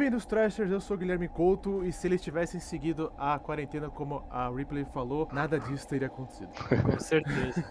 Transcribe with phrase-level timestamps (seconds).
[0.00, 0.70] Bem-vindos, Trashers.
[0.70, 4.86] Eu sou o Guilherme Couto e se eles tivessem seguido a quarentena como a Ripley
[4.86, 6.48] falou, nada disso teria acontecido.
[6.82, 7.62] Com certeza.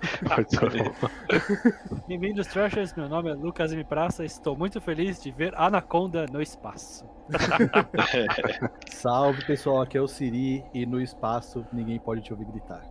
[2.07, 2.93] Bem-vindos, Trashers.
[2.93, 3.83] Meu nome é Lucas M.
[3.83, 4.23] Praça.
[4.23, 7.03] Estou muito feliz de ver Anaconda no espaço.
[8.91, 12.83] Salve pessoal, aqui é o Siri e no espaço ninguém pode te ouvir gritar.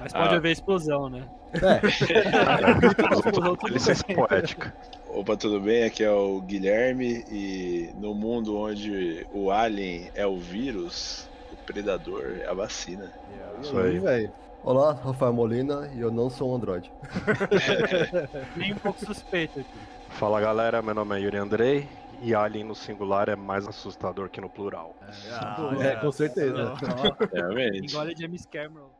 [0.00, 0.36] Mas pode Ah.
[0.36, 1.24] haver explosão, né?
[1.54, 1.80] É,
[3.70, 4.74] Licença poética.
[5.08, 5.84] Opa, tudo bem?
[5.84, 12.36] Aqui é o Guilherme e no mundo onde o alien é o vírus, o predador
[12.42, 13.10] é a vacina.
[13.62, 13.98] Isso aí.
[13.98, 14.30] velho.
[14.62, 16.90] Olá, Rafael Molina e eu não sou um Android.
[18.56, 19.70] Nem um pouco suspeito aqui.
[20.10, 21.88] Fala galera, meu nome é Yuri Andrei
[22.20, 24.94] e Alien no singular é mais assustador que no plural.
[25.80, 26.74] É, com certeza.
[27.32, 27.92] Realmente.
[27.94, 28.90] Engole James Cameron.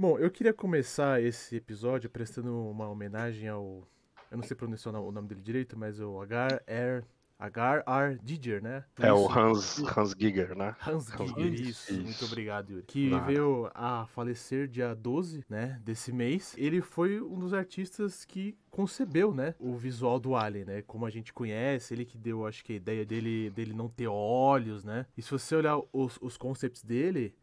[0.00, 3.86] Bom, eu queria começar esse episódio prestando uma homenagem ao.
[4.30, 7.04] Eu não sei pronunciar o nome dele direito, mas o Agar R.
[7.38, 8.18] Agar R.
[8.24, 8.82] Giger, né?
[8.98, 9.38] É o Isso.
[9.38, 10.74] Hans, Hans Giger, né?
[10.86, 11.92] Hans Giger, isso.
[11.92, 12.02] isso.
[12.02, 12.86] Muito obrigado, Yuri.
[12.86, 13.26] Que Nada.
[13.26, 16.54] veio a falecer dia 12, né, desse mês.
[16.56, 20.82] Ele foi um dos artistas que concebeu, né, o visual do Alien, né?
[20.82, 24.08] Como a gente conhece, ele que deu, acho que a ideia dele, dele não ter
[24.08, 25.04] olhos, né?
[25.14, 27.34] E se você olhar os, os concepts dele,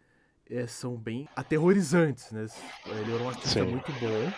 [0.49, 2.45] é, são bem aterrorizantes, né?
[2.85, 3.71] Ele era um artista Sim.
[3.71, 4.31] muito bom.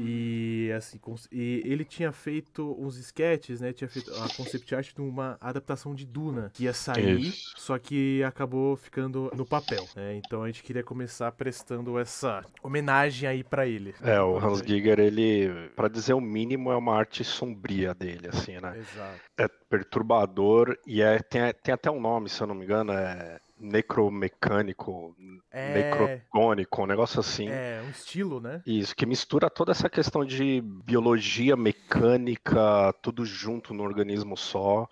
[0.00, 1.00] E assim,
[1.32, 3.72] e ele tinha feito uns sketches, né?
[3.72, 7.52] Tinha feito a concept art de uma adaptação de Duna que ia sair, Isso.
[7.56, 10.14] só que acabou ficando no papel, né?
[10.14, 13.92] Então a gente queria começar prestando essa homenagem aí pra ele.
[14.00, 18.60] É, o Hans Giger, ele, pra dizer o mínimo, é uma arte sombria dele, assim,
[18.60, 18.78] né?
[18.78, 19.20] Exato.
[19.36, 23.40] É perturbador e é, tem, tem até um nome, se eu não me engano, é
[23.60, 25.14] necromecânico,
[25.50, 27.48] É, necrotônico, um negócio assim.
[27.48, 28.62] é um estilo, né?
[28.66, 34.88] Isso, que mistura toda essa questão de biologia, mecânica, tudo junto no organismo só.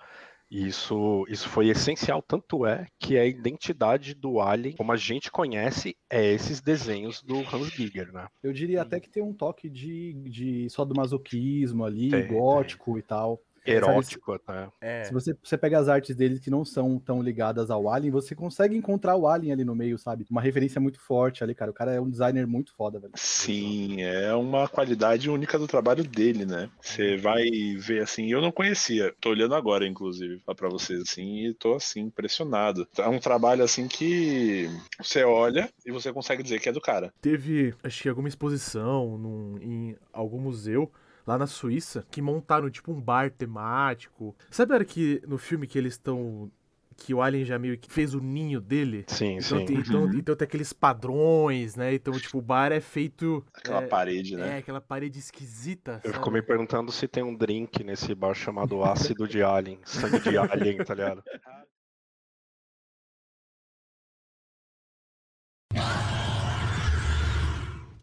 [0.49, 5.29] E isso, isso foi essencial, tanto é que a identidade do Alien, como a gente
[5.29, 8.29] conhece, é esses desenhos do Hans Giger, né?
[8.41, 12.97] Eu diria até que tem um toque de, de só do masoquismo ali, Tem, gótico
[12.97, 13.41] e tal.
[13.67, 14.69] Erótico até.
[14.81, 15.05] É.
[15.05, 18.35] Se você, você pega as artes dele que não são tão ligadas ao Alien, você
[18.35, 20.27] consegue encontrar o Alien ali no meio, sabe?
[20.31, 21.71] Uma referência muito forte ali, cara.
[21.71, 23.13] O cara é um designer muito foda, velho.
[23.17, 26.69] Sim, é uma qualidade única do trabalho dele, né?
[26.81, 27.45] Você vai
[27.79, 31.75] ver assim, eu não conhecia, tô olhando agora, inclusive, lá pra vocês assim, e tô
[31.75, 32.87] assim, impressionado.
[32.99, 34.69] É um trabalho assim que
[35.01, 37.13] você olha e você consegue dizer que é do cara.
[37.21, 40.91] Teve, acho que alguma exposição num- em algum museu
[41.27, 44.35] lá na Suíça que montaram tipo um bar temático.
[44.51, 46.51] Sabe a hora que no filme que eles estão
[46.97, 49.05] que o Alien já meio que fez o ninho dele?
[49.07, 49.65] Sim, Então, sim.
[49.67, 51.95] tem, então, então tem aqueles padrões, né?
[51.95, 53.45] Então, tipo, o bar é feito.
[53.53, 54.55] Aquela é, parede, né?
[54.55, 56.01] É, aquela parede esquisita.
[56.03, 56.15] Eu sabe?
[56.15, 60.39] fico me perguntando se tem um drink nesse bar chamado ácido de alien, sangue de
[60.39, 61.23] alien, tá ligado?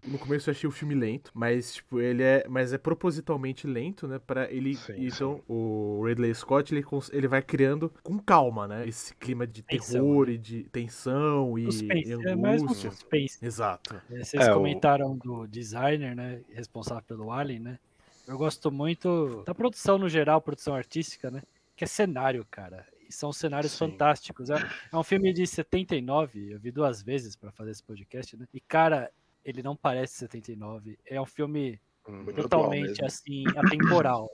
[0.06, 4.08] No começo eu achei o filme lento, mas tipo, ele é, mas é propositalmente lento,
[4.08, 8.88] né, para ele Sim, então o Ridley Scott ele, ele vai criando com calma, né,
[8.88, 10.34] esse clima de Tensão, terror né?
[10.34, 12.10] e de tensão e, Suspense.
[12.10, 12.92] e É mais um angústia.
[12.92, 13.38] suspense.
[13.46, 13.96] Exato.
[14.12, 16.42] É, Vocês É, o- comentaram do designer, né?
[16.52, 17.80] Responsável pelo Alien, né?
[18.28, 21.42] Eu gosto muito da produção no geral, produção artística, né?
[21.76, 22.86] Que é cenário, cara.
[23.08, 23.80] E são cenários Sim.
[23.80, 24.50] fantásticos.
[24.50, 24.56] É,
[24.92, 28.46] é um filme de 79, eu vi duas vezes pra fazer esse podcast, né?
[28.54, 29.10] E, cara,
[29.44, 30.98] ele não parece 79.
[31.06, 33.06] É um filme Hum, Muito totalmente, mesmo.
[33.06, 34.30] assim, atemporal.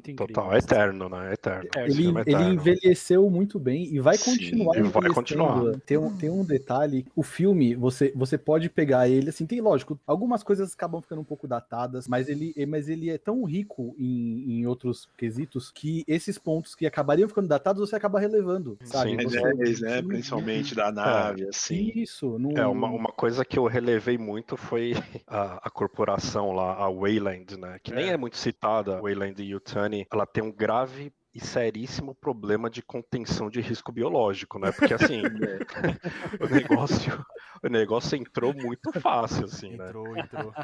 [0.00, 0.34] É muito incrível.
[0.34, 1.30] Total, é eterno, né?
[1.30, 1.68] É eterno.
[1.74, 2.52] É, Ele, é ele eterno.
[2.54, 5.80] envelheceu muito bem e vai Sim, continuar e vai continuar.
[5.84, 9.98] Tem um, tem um detalhe, o filme, você, você pode pegar ele, assim, tem lógico,
[10.06, 14.60] algumas coisas acabam ficando um pouco datadas, mas ele, mas ele é tão rico em,
[14.60, 19.10] em outros quesitos que esses pontos que acabariam ficando datados, você acaba relevando, sabe?
[19.10, 20.00] Sim, Você- Ideias, né?
[20.00, 21.92] não- Principalmente da nave, assim.
[21.94, 22.50] Isso, não...
[22.56, 24.92] É, uma, uma coisa que eu relevei muito foi
[25.26, 27.78] a, a corporação lá, a Wayland, né?
[27.82, 28.12] Que nem É.
[28.12, 29.89] é muito citada, a Wayland Yutani.
[30.12, 34.72] Ela tem um grave e seríssimo problema de contenção de risco biológico, né?
[34.72, 35.22] Porque assim,
[36.40, 37.24] o negócio,
[37.62, 39.86] o negócio entrou muito fácil, assim, né?
[39.86, 40.54] Entrou, entrou.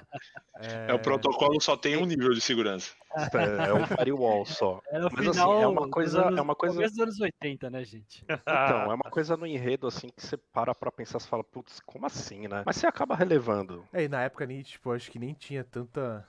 [0.58, 2.94] É, o protocolo só tem um nível de segurança.
[3.34, 4.81] É, é um firewall só.
[4.90, 7.70] O Mas, assim, final é uma coisa- anos- é uma coisa- começo dos anos 80,
[7.70, 8.25] né, gente?
[8.28, 11.81] Então, é uma coisa no enredo, assim, que você para pra pensar, você fala, putz,
[11.81, 12.62] como assim, né?
[12.67, 13.87] Mas você acaba relevando.
[13.93, 16.26] É, e na época nem, tipo, acho que nem tinha tanta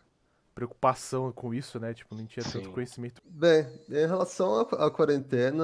[0.58, 1.94] preocupação com isso, né?
[1.94, 2.72] Tipo, nem tinha tanto Sim.
[2.72, 3.22] conhecimento.
[3.24, 5.64] Bem, em relação à, à quarentena,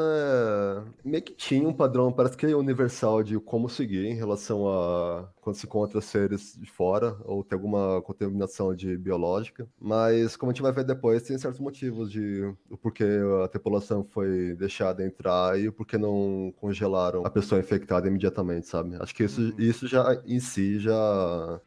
[1.03, 5.27] meio que tinha um padrão, parece que é universal de como seguir em relação a
[5.43, 9.67] quando se encontra seres de fora, ou tem alguma contaminação de biológica.
[9.79, 13.03] Mas, como a gente vai ver depois, tem certos motivos de o porquê
[13.43, 18.95] a tripulação foi deixada entrar e o porquê não congelaram a pessoa infectada imediatamente, sabe?
[18.99, 19.55] Acho que isso, Uhum.
[19.57, 20.93] isso já em si já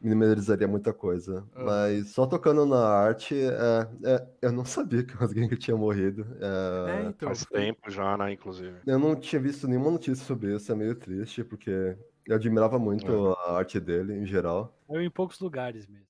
[0.01, 1.47] minimizaria muita coisa.
[1.53, 1.63] Ah.
[1.63, 6.25] Mas só tocando na arte, é, é, eu não sabia que o Hans tinha morrido.
[6.41, 7.27] É, É, então.
[7.27, 8.79] Faz tempo já, né, inclusive.
[8.85, 11.97] eu não tinha visto nenhuma notícia sobre isso, é meio triste, porque
[12.27, 14.77] eu admirava muito a arte dele em geral.
[14.89, 16.07] Eu em poucos lugares mesmo.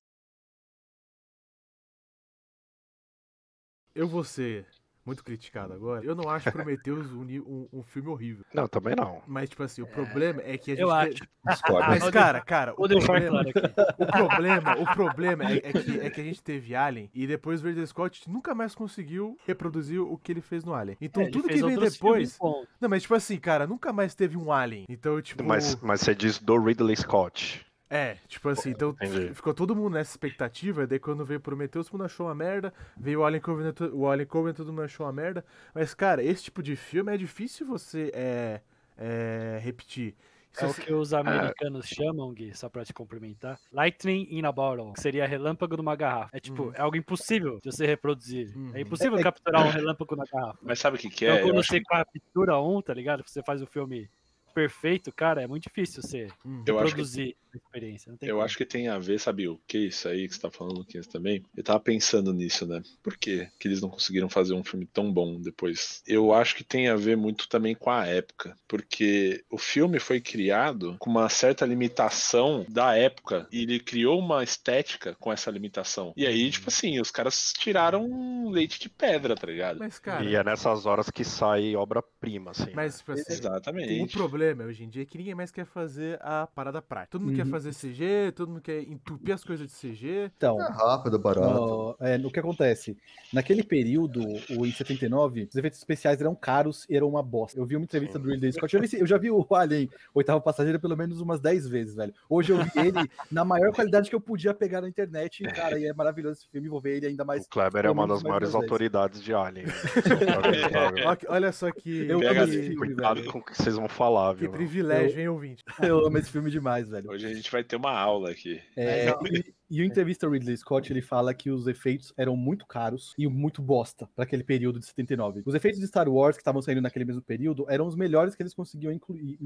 [3.94, 4.66] Eu vou ser
[5.08, 6.04] muito criticado agora.
[6.04, 8.44] Eu não acho Prometheus um, um, um filme horrível.
[8.52, 9.22] Não, também não.
[9.26, 10.82] Mas, tipo assim, o problema é que a gente.
[10.82, 11.26] Eu acho.
[11.48, 11.88] Discordo.
[11.88, 13.58] Mas, cara, cara, o problema, claro aqui.
[13.98, 17.62] o problema, o problema é, é que, é que a gente teve Alien e depois
[17.62, 20.98] o Ridley Scott nunca mais conseguiu reproduzir o que ele fez no Alien.
[21.00, 22.38] Então É, tudo que vem depois.
[22.78, 24.84] Não, mas tipo assim, cara, nunca mais teve um Alien.
[24.90, 25.42] Então, tipo.
[25.42, 27.66] Mas, mas você diz do Ridley Scott.
[27.90, 29.32] É, tipo assim, então Entendi.
[29.34, 33.20] ficou todo mundo nessa expectativa, daí quando veio Prometheus, todo mundo achou uma merda, veio
[33.20, 35.44] o Alien Covenant, o Alien Covenant, todo mundo achou uma merda,
[35.74, 38.60] mas cara, esse tipo de filme é difícil você é,
[38.98, 40.14] é, repetir.
[40.60, 43.58] É o que os americanos chamam, Gui, só pra te complementar.
[43.72, 46.36] Lightning in a bottle, que seria relâmpago numa garrafa.
[46.36, 46.72] É tipo, Uhum.
[46.74, 48.52] é algo impossível de você reproduzir.
[48.56, 48.72] Uhum.
[48.74, 50.58] É impossível É- é- capturar um relâmpago na garrafa.
[50.60, 51.40] Mas sabe o que, que Então é?
[51.42, 53.22] Eu quando acho, você captura um, tá ligado?
[53.24, 54.10] Você faz o filme
[54.52, 56.64] perfeito, cara, é muito difícil você Hum.
[56.66, 58.10] Eu acho que- reproduzir experiência.
[58.10, 58.44] Não tem eu como.
[58.44, 61.06] acho que tem a ver, sabe o que isso aí que você tá falando, Luquinhas,
[61.06, 61.42] também?
[61.56, 62.82] Eu tava pensando nisso, né?
[63.02, 66.02] Por que, que eles não conseguiram fazer um filme tão bom depois?
[66.06, 70.20] Eu acho que tem a ver muito também com a época, porque o filme foi
[70.20, 76.12] criado com uma certa limitação da época e ele criou uma estética com essa limitação.
[76.16, 79.78] E aí, tipo assim, os caras tiraram leite de pedra, tá ligado?
[79.78, 82.70] Mas, cara, E é nessas horas que sai obra-prima, assim.
[82.74, 84.08] mas, tipo assim, o Exatamente.
[84.08, 87.12] problema hoje em dia é que ninguém mais quer fazer a parada prática.
[87.12, 90.30] Todo mundo quer fazer CG, todo mundo quer entupir as coisas de CG.
[90.36, 91.46] Então, É rápido, barato.
[91.48, 92.96] ó, é, no que acontece?
[93.32, 94.20] Naquele período,
[94.56, 97.58] o, em 79, os efeitos especiais eram caros e eram uma bosta.
[97.58, 98.24] Eu vi uma entrevista Sim.
[98.24, 98.74] do Ridley Scott.
[98.74, 102.12] Eu, eu já vi o Alien, Oitavo Passageiro, pelo menos umas 10 vezes, velho.
[102.28, 105.44] Hoje eu vi ele na maior qualidade que eu podia pegar na internet.
[105.44, 106.68] E, cara, e é maravilhoso esse filme.
[106.68, 107.44] Vou ver ele ainda mais.
[107.44, 109.66] O Kleber é uma das maiores autoridades de Alien.
[111.28, 113.32] Olha, só que, Eu Pega amo esse filme, Cuidado velho.
[113.32, 114.50] com o que vocês vão falar, que viu?
[114.50, 115.64] privilégio, hein, ouvinte?
[115.82, 117.10] Eu amo esse filme demais, velho.
[117.10, 118.60] Hoje a gente vai ter uma aula aqui.
[118.76, 122.66] É, e, e o entrevista ao Ridley Scott, ele fala que os efeitos eram muito
[122.66, 125.42] caros e muito bosta para aquele período de 79.
[125.44, 128.42] Os efeitos de Star Wars que estavam saindo naquele mesmo período eram os melhores que
[128.42, 129.36] eles conseguiam incluir,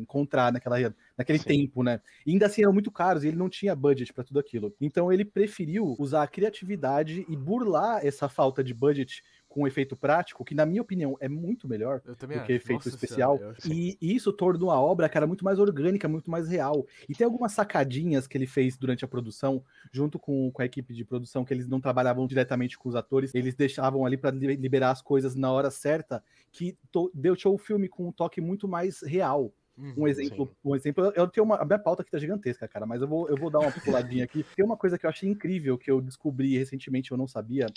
[0.00, 1.44] encontrar naquela, naquele Sim.
[1.44, 2.00] tempo, né?
[2.26, 4.74] E ainda assim eram muito caros e ele não tinha budget para tudo aquilo.
[4.80, 9.22] Então ele preferiu usar a criatividade e burlar essa falta de budget
[9.58, 12.46] com efeito prático, que na minha opinião é muito melhor, do acho.
[12.46, 13.38] que efeito Nossa especial.
[13.38, 16.86] Senhora, E, e isso tornou a obra, cara, muito mais orgânica, muito mais real.
[17.08, 20.94] E tem algumas sacadinhas que ele fez durante a produção, junto com, com a equipe
[20.94, 24.90] de produção, que eles não trabalhavam diretamente com os atores, eles deixavam ali para liberar
[24.92, 26.22] as coisas na hora certa,
[26.52, 29.52] que to- deixou o filme com um toque muito mais real.
[29.96, 30.08] Um Uhum.
[30.08, 30.52] exemplo, sim.
[30.64, 33.08] um exemplo, eu- eu tenho uma, a minha pauta aqui tá gigantesca, cara, mas eu
[33.08, 34.44] vou, eu vou dar uma puladinha aqui.
[34.54, 37.72] Tem uma coisa que eu achei incrível, que eu descobri recentemente, eu não sabia,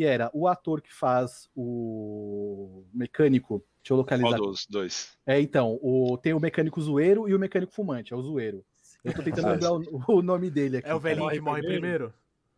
[0.00, 5.14] que era o ator que faz o mecânico, deixa eu localizar Qual dos dois?
[5.26, 8.64] é, então, o, tem o mecânico zoeiro e o mecânico fumante, é o zoeiro.
[9.04, 10.88] Eu tô tentando lembrar o, o nome dele aqui.
[10.88, 11.80] É o velhinho que morre primeiro?
[11.82, 12.14] primeiro?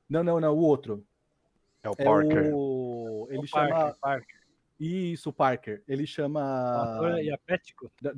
[0.09, 1.05] Não, não, não, o outro.
[1.83, 2.53] É o É Parker.
[2.55, 3.27] o.
[3.29, 3.69] Ele O chama.
[3.71, 4.42] Parker, Parker.
[4.83, 5.83] Isso, o Parker.
[5.87, 6.41] Ele chama.
[6.83, 7.93] ator é Iapético.
[8.03, 8.13] Não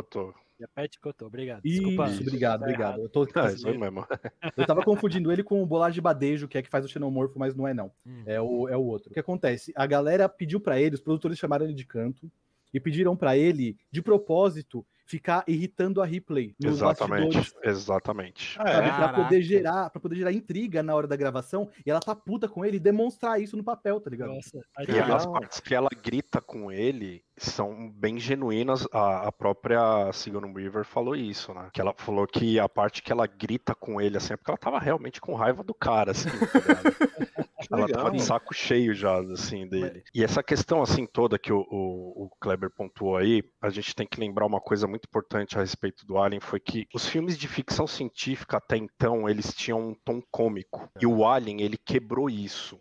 [0.00, 0.34] E.
[0.60, 1.60] Iapético, tô, obrigado.
[1.64, 2.10] Isso, Desculpa.
[2.20, 3.00] obrigado, tá obrigado.
[3.02, 4.06] Eu, tô, É, isso aí mesmo.
[4.56, 7.54] eu tava confundindo ele com o Bolage Badejo, que é que faz o xenomorfo, mas
[7.54, 7.90] não é não.
[8.06, 8.22] Hum.
[8.24, 9.10] É o, é o outro.
[9.10, 9.72] O que acontece?
[9.76, 12.30] A galera pediu pra ele, os produtores chamaram ele de canto
[12.72, 17.36] e pediram pra ele, de propósito, ficar irritando a Ripley nos bastidores.
[17.36, 17.54] Exatamente.
[17.64, 18.54] Exatamente.
[18.54, 18.72] Sabe, é?
[18.82, 19.22] pra Caraca.
[19.24, 22.64] poder gerar, para poder gerar intriga na hora da gravação e ela tá puta com
[22.64, 24.28] ele e demonstrar isso no papel, tá ligado?
[24.34, 25.14] Nossa, E tadinho.
[25.14, 28.86] as partes que ela grita com ele são bem genuínas.
[28.92, 31.68] A, a própria Sigourney Weaver falou isso, né?
[31.72, 34.58] Que ela falou que a parte que ela grita com ele, assim, é porque ela
[34.58, 37.42] tava realmente com raiva do cara, assim, tá?
[37.70, 38.04] Ela legal.
[38.04, 40.02] tava de saco cheio já, assim, dele.
[40.14, 44.06] E essa questão, assim, toda que o, o, o Kleber pontuou aí, a gente tem
[44.06, 47.48] que lembrar uma coisa muito importante a respeito do Alien, foi que os filmes de
[47.48, 50.88] ficção científica até então, eles tinham um tom cômico.
[51.00, 52.80] E o Alien, ele quebrou isso.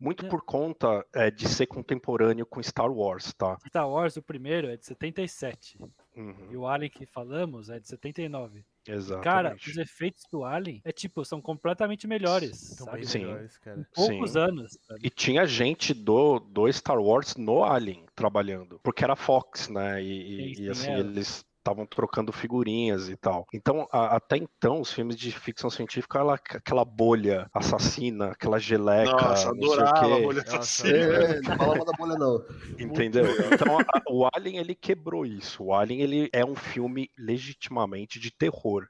[0.00, 0.28] Muito É.
[0.28, 3.58] por conta é, de ser contemporâneo com Star Wars, tá?
[3.66, 5.78] Star Wars, o primeiro, é de 77.
[6.16, 8.64] Uhum, E o Alien que falamos é de 79.
[8.86, 9.24] exatamente.
[9.24, 12.56] Cara, os efeitos do Alien é tipo, são completamente melhores.
[12.78, 13.06] Sabe?
[13.06, 13.20] Sim.
[13.20, 13.86] melhores, cara.
[13.94, 14.38] Poucos Sim.
[14.38, 14.78] anos.
[14.86, 15.00] sabe?
[15.02, 20.02] E tinha gente do, do Star Wars no Alien trabalhando, porque era Fox, né?
[20.02, 20.98] E, e- Sim, e, sim, assim, é.
[21.00, 23.46] eles estavam trocando figurinhas e tal.
[23.52, 29.10] Então, a- até então, os filmes de ficção científica, ela, aquela bolha assassina, aquela geleca,
[29.12, 30.12] Nossa, não sei o adorava quê.
[30.12, 30.88] a bolha assassina.
[30.98, 32.42] É, não fala mal da bolha, não.
[32.78, 33.26] Entendeu?
[33.52, 35.64] Então a- o Alien ele quebrou isso.
[35.64, 38.86] O Alien ele é um filme legitimamente de terror.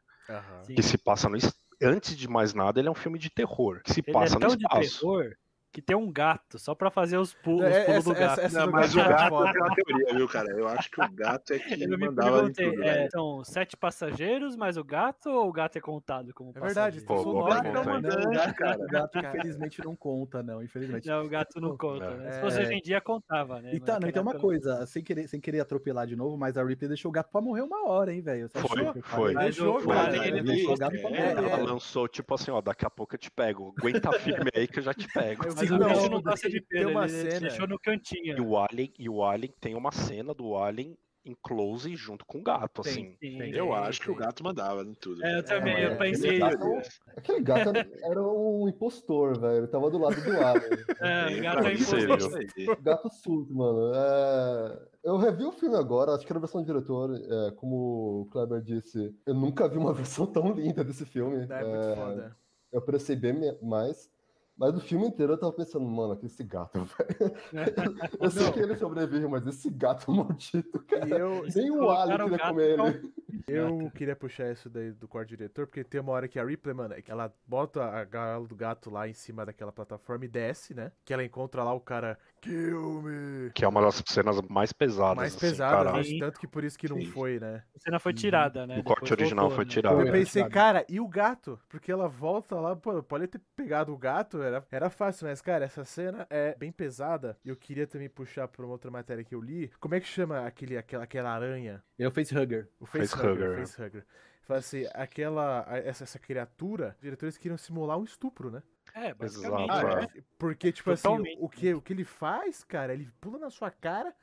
[0.66, 0.74] Sim.
[0.74, 3.80] que se passa no es- antes de mais nada ele é um filme de terror
[3.82, 5.00] que se Ele passa é tão no de espaço.
[5.00, 5.24] terror
[5.70, 8.32] que tem um gato só pra fazer os pulos, os É, pulos essa- do gato.
[8.32, 10.48] essa- essa Não, do mas o gato é gato tem uma teoria, viu, cara?
[10.50, 13.76] Eu acho que o gato é que Eu me mandava perguntei, tudo, é, são sete
[13.76, 17.06] passageiros, mas o gato ou o gato é contado como É verdade, passageiro?
[17.06, 17.72] Pô, são nove, hein?
[17.72, 18.78] Não, o gato, cara.
[18.82, 21.06] o gato, infelizmente, não conta, não, infelizmente.
[21.06, 22.16] Não, o gato não conta, É.
[22.16, 22.32] né?
[22.32, 22.62] Se fosse É.
[22.62, 23.74] hoje em dia, contava, né?
[23.74, 26.64] E tá, não, então uma coisa, sem querer, sem querer atropelar de novo, mas a
[26.64, 28.48] Ripley deixou o gato pra morrer uma hora, hein, velho?
[28.48, 29.34] Foi, foi.
[29.34, 30.08] Deixou, o- o cara.
[30.08, 31.50] Alien, ele É, deixou o não gato é, pra é, morrer.
[31.52, 33.74] Ela lançou tipo assim, ó, daqui a pouco eu te pego.
[33.78, 35.44] Aguenta firme aí que eu já te pego.
[35.68, 37.78] Mas Sim, o não, bicho não gosta de tem pelo, uma ele cena- deixou no
[37.78, 38.36] cantinho.
[38.36, 42.38] E o Alien, e o Alien tem uma cena do Alien em close junto com
[42.38, 42.90] o gato, Tem.
[42.92, 43.02] assim.
[43.20, 43.38] Sim.
[43.38, 43.50] Tem.
[43.54, 45.22] Eu acho que o gato mandava em tudo.
[45.22, 46.40] É, eu também, É, eu mas pensei.
[46.42, 47.68] aquele gato, aquele gato
[48.02, 49.58] era, um impostor, velho.
[49.58, 50.70] Ele tava do lado do Alien.
[51.00, 52.76] É, o gato é impossível.
[52.80, 53.92] Gato surto, mano.
[53.94, 57.14] É, Eu revi o filme agora, acho que era a versão do diretor.
[57.14, 59.92] é, Como o Kleber disse, eu nunca vi uma
[60.24, 61.36] versão tão linda desse filme.
[61.36, 62.36] É muito É, foda.
[62.72, 63.32] Eu percebi
[63.62, 64.10] mais.
[64.58, 68.06] Mas no filme inteiro eu tava pensando, mano, que esse gato, velho.
[68.20, 68.52] Eu sei Não.
[68.52, 71.06] que ele sobrevive, mas esse gato maldito, cara.
[71.08, 73.12] E eu, Nem o colocaram Alien o queria gato comer com- ele.
[73.46, 76.74] eu queria puxar isso daí do quarto diretor, porque tem uma hora que a Ripley,
[76.74, 80.28] mano, é que ela bota a gala do gato lá em cima daquela plataforma e
[80.28, 80.90] desce, né?
[81.04, 83.50] Que ela encontra lá o cara, kill me.
[83.52, 85.16] Que é uma das cenas mais pesadas.
[85.16, 86.02] Mais assim, pesada, cara.
[86.02, 86.18] né?
[86.18, 87.06] Tanto que por isso que não Sim.
[87.06, 87.64] foi, né?
[87.74, 88.78] A cena foi tirada, né?
[88.78, 89.70] O corte Depois original voltou, foi né?
[89.70, 90.00] tirado.
[90.00, 91.58] Eu Foi, pensei, cara, e o gato?
[91.68, 95.64] Porque ela volta lá, pô, pode ter pegado o gato, era, era fácil, mas, cara,
[95.64, 97.38] essa cena é bem pesada.
[97.44, 99.70] E eu queria também puxar pra uma outra matéria que eu li.
[99.80, 101.82] Como é que chama aquele, aquela, aquela aranha?
[101.98, 102.68] Eu facehugger.
[102.80, 103.52] O Facehugger, facehugger.
[103.52, 103.56] é.
[103.66, 104.06] Facehugger.
[104.42, 108.62] Fala assim, aquela, a- essa, essa criatura, os diretores queriam simular um estupro, né?
[109.06, 109.68] É, basicamente.
[109.68, 110.08] Né?
[110.16, 110.22] é.
[110.38, 113.70] Porque, tipo Totalmente, assim, o que, o que ele faz, cara, ele pula na sua
[113.70, 114.14] cara,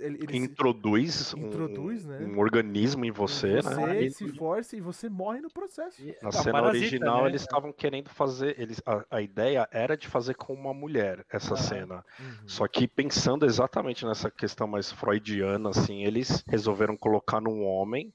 [0.00, 2.18] ele, ele se- Introduz, um- Introduz, né?
[2.26, 4.10] um organismo em você, você né?
[4.10, 6.02] Se força e você morre no processo.
[6.02, 7.28] E- Na um cena parasita, original, né?
[7.30, 8.60] eles estavam querendo fazer.
[8.60, 11.56] Eles, a, a ideia era de fazer com uma mulher essa Ah.
[11.56, 12.04] cena.
[12.18, 12.48] Uhum.
[12.48, 18.12] Só que pensando exatamente nessa questão mais freudiana, assim, eles resolveram colocar num homem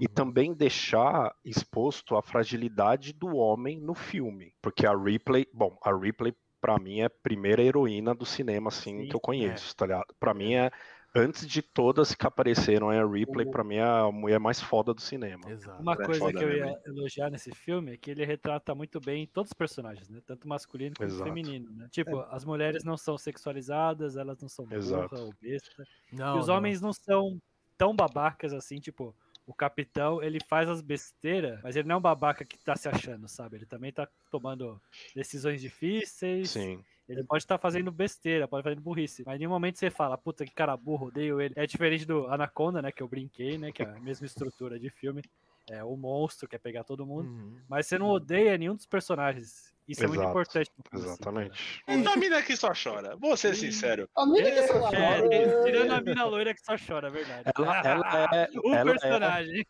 [0.00, 0.08] e Uhum.
[0.08, 4.52] também deixar exposto a fragilidade do homem no filme.
[4.62, 9.04] Porque a Ripley, bom, a Ripley pra mim é a primeira heroína do cinema assim
[9.04, 10.06] Sim, que eu conheço, tá ligado?
[10.18, 10.70] Para mim é
[11.14, 14.92] antes de todas que apareceram, é a Ripley pra mim é a mulher mais foda
[14.94, 15.46] do cinema.
[15.46, 15.82] Exato.
[15.82, 19.26] Uma É coisa que eu ia elogiar nesse filme é que ele retrata muito bem
[19.26, 20.22] todos os personagens, né?
[20.24, 21.20] Tanto masculino quanto Exato.
[21.20, 21.86] feminino, né?
[21.90, 25.14] Tipo, as mulheres não são sexualizadas, elas não são Exato.
[25.14, 25.86] burra ou besta.
[26.10, 26.48] Não, e os não.
[26.48, 27.38] homens não são
[27.76, 29.14] tão babacas assim, tipo,
[29.46, 32.88] o capitão, ele faz as besteiras, mas ele não é um babaca que tá se
[32.88, 33.56] achando, sabe?
[33.56, 34.80] Ele também tá tomando
[35.14, 36.50] decisões difíceis.
[36.50, 36.82] Sim.
[37.06, 39.22] Ele pode estar fazendo besteira, pode fazendo burrice.
[39.26, 41.52] Mas em nenhum momento você fala, puta que cara burro, odeio ele.
[41.56, 42.90] É diferente do Anaconda, né?
[42.90, 43.70] Que eu brinquei, né?
[43.70, 45.22] Que é a mesma estrutura de filme.
[45.70, 47.28] É o monstro, quer pegar todo mundo.
[47.28, 47.58] Uhum.
[47.68, 49.73] Mas você não odeia nenhum dos personagens.
[49.86, 50.70] Isso é muito Exato, importante.
[50.76, 51.82] no filme, assim, Exatamente.
[52.08, 53.16] A mina que só chora.
[53.16, 54.08] Vou ser sincero.
[54.16, 54.74] A mina que só.
[54.74, 57.42] É, chora, é- tirando a mina loira que só chora, é verdade.
[57.56, 59.66] Ela, ela é, o ela é- personagem.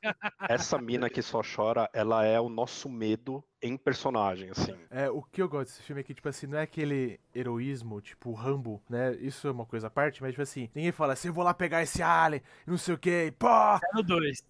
[0.48, 4.74] essa mina que só chora, ela é o nosso medo em personagem, assim.
[4.90, 7.98] É, o que eu gosto desse filme é que, tipo assim, não é aquele heroísmo,
[8.02, 9.14] tipo, Rambo, né?
[9.18, 11.54] Isso é uma coisa à parte, mas, tipo assim, ninguém fala assim, eu vou lá
[11.54, 13.48] pegar esse alien, não sei o que, pô!
[13.48, 14.44] É no 2.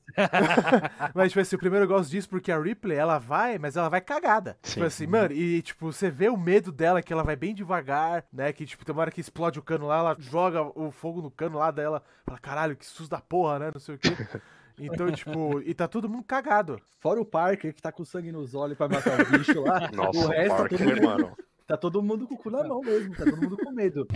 [1.14, 3.88] Mas, tipo assim, o primeiro eu gosto disso porque a Ripley, ela vai, mas ela
[3.88, 4.58] vai cagada.
[4.62, 4.72] Sim.
[4.74, 8.24] Tipo assim, mano, e, tipo, você vê o medo dela, que ela vai bem devagar,
[8.32, 8.52] né?
[8.52, 11.30] Que, tipo, tem uma hora que explode o cano lá, ela joga o fogo no
[11.30, 13.70] cano lá dela, fala, caralho, que susto da porra, né?
[13.72, 14.10] Não sei o quê.
[14.78, 16.80] Então, tipo, e tá todo mundo cagado.
[16.98, 19.88] Fora o Parker, que tá com sangue nos olhos pra matar o bicho lá.
[19.94, 21.36] Nossa, o resto tá Parker, todo, mundo, mano.
[21.66, 24.06] tá todo mundo com o cu na mão mesmo, tá todo mundo com medo.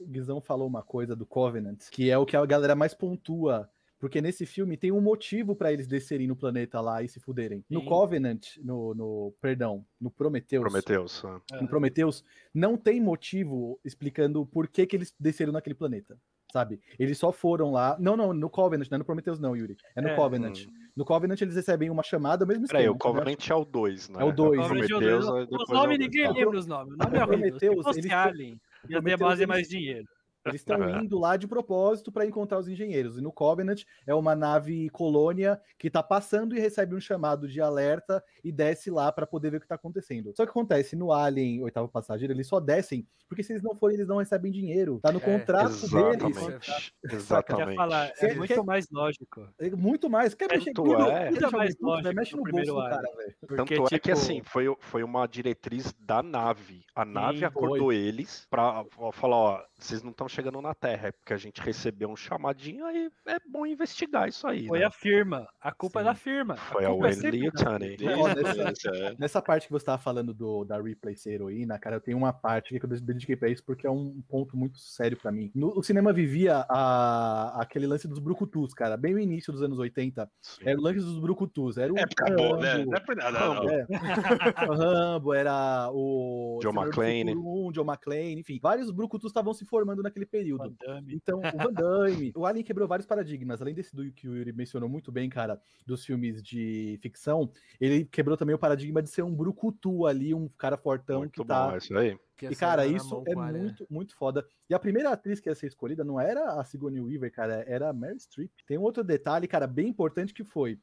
[0.00, 3.70] O Guizão falou uma coisa do Covenant, que é o que a galera mais pontua.
[4.04, 7.64] Porque nesse filme tem um motivo pra eles descerem no planeta lá e se fuderem.
[7.70, 7.86] No Sim.
[7.86, 11.24] Covenant, no, no perdão, no Prometheus, Prometeus.
[11.50, 11.62] é.
[11.62, 16.18] no Prometheus, não tem motivo explicando por que, que eles desceram naquele planeta,
[16.52, 16.82] sabe?
[16.98, 17.96] Eles só foram lá.
[17.98, 19.74] Não, não, no Covenant, não é no Prometheus, não, Yuri.
[19.96, 20.66] É no É, Covenant.
[20.94, 23.24] No Covenant eles recebem uma chamada, o mesmo Peraí, o esquema, entendeu?
[23.24, 24.20] Covenant é o 2, né?
[24.20, 24.66] É o dois.
[24.66, 26.92] Prometeus, Os aí depois nomes é o- ninguém Não, lembra os nomes.
[26.92, 27.58] O nome é horrível.
[27.58, 28.58] Se Prometheus, fosse eles- Alien, ia
[29.02, 30.04] ter Prometheus, mais dinheiro.
[30.46, 30.98] Eles estão É.
[31.02, 33.16] indo lá de propósito para encontrar os engenheiros.
[33.16, 37.60] E no Covenant é uma nave colônia que tá passando e recebe um chamado de
[37.60, 40.32] alerta e desce lá para poder ver o que tá acontecendo.
[40.36, 43.96] Só que acontece no Alien, oitavo passageiro, eles só descem porque se eles não forem,
[43.96, 45.00] eles não recebem dinheiro.
[45.02, 46.36] Tá no É, contrato deles.
[46.36, 46.94] Exatamente.
[47.02, 47.76] Eu Exatamente.
[47.76, 49.48] falar, Cê- é muito cê- mais lógico.
[49.58, 50.34] É Muito mais.
[50.34, 52.12] Quer mexer é- Guido Ainda deixa mais muito, né?
[52.12, 53.34] lógico Mexe que no o bolso do cara, velho.
[53.40, 56.84] Porque, Tanto é que tipo, assim, foi, foi uma diretriz da nave.
[56.94, 61.08] A nave Sim, acordou eles pra ó, falar, ó, vocês não estão chegando na Terra,
[61.08, 64.66] é porque a gente recebeu um chamadinho aí, é bom investigar isso aí.
[64.66, 64.84] Foi né?
[64.86, 65.48] a firma.
[65.60, 66.08] A culpa é Sim.
[66.08, 66.56] da firma.
[66.56, 67.96] Foi a a é Wendy sempre e o da- Tunney.
[67.96, 69.14] Desde Ó, o nessa- é.
[69.18, 72.32] Nessa parte que você estava falando do, da replay ser heroína, cara, eu tenho uma
[72.32, 75.50] parte que eu dediquei pra isso porque é um ponto muito sério pra mim.
[75.54, 79.78] No, o cinema vivia a, aquele lance dos brucutus, cara, bem no início dos anos
[79.78, 80.30] 80.
[80.42, 80.62] Sim.
[80.64, 81.78] Era o lance dos brucutus.
[81.78, 82.72] Era o Época boa, né?
[82.72, 83.54] Rambo, Não é por nada, não.
[83.54, 83.70] Rambo.
[83.70, 83.86] É.
[84.68, 87.34] o Rambo, era o do McClane.
[87.34, 90.64] Futuro 1, Joe McClane, enfim, vários brucutus estavam se formando naquele período.
[90.64, 91.14] Van Damme.
[91.14, 93.60] Então, o Van Damme, o Alien quebrou vários paradigmas.
[93.60, 97.50] Além desse do que o Yuri mencionou muito bem, cara, dos filmes de ficção,
[97.80, 101.46] ele quebrou também o paradigma de ser um brucutu ali, um cara fortão Muito que
[101.46, 101.68] tá.
[101.68, 102.18] bom, é isso aí.
[102.36, 103.52] Que E, cara, isso é né?
[103.52, 104.46] muito, muito foda.
[104.68, 107.90] E a primeira atriz que ia ser escolhida não era a Sigourney Weaver, cara, era
[107.90, 108.50] a Mary Streep.
[108.66, 110.78] Tem um outro detalhe, cara, bem importante que foi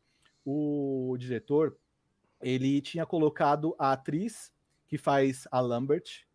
[0.46, 1.78] o diretor,
[2.42, 4.52] ele tinha colocado a atriz
[4.88, 6.26] que faz a Lambert,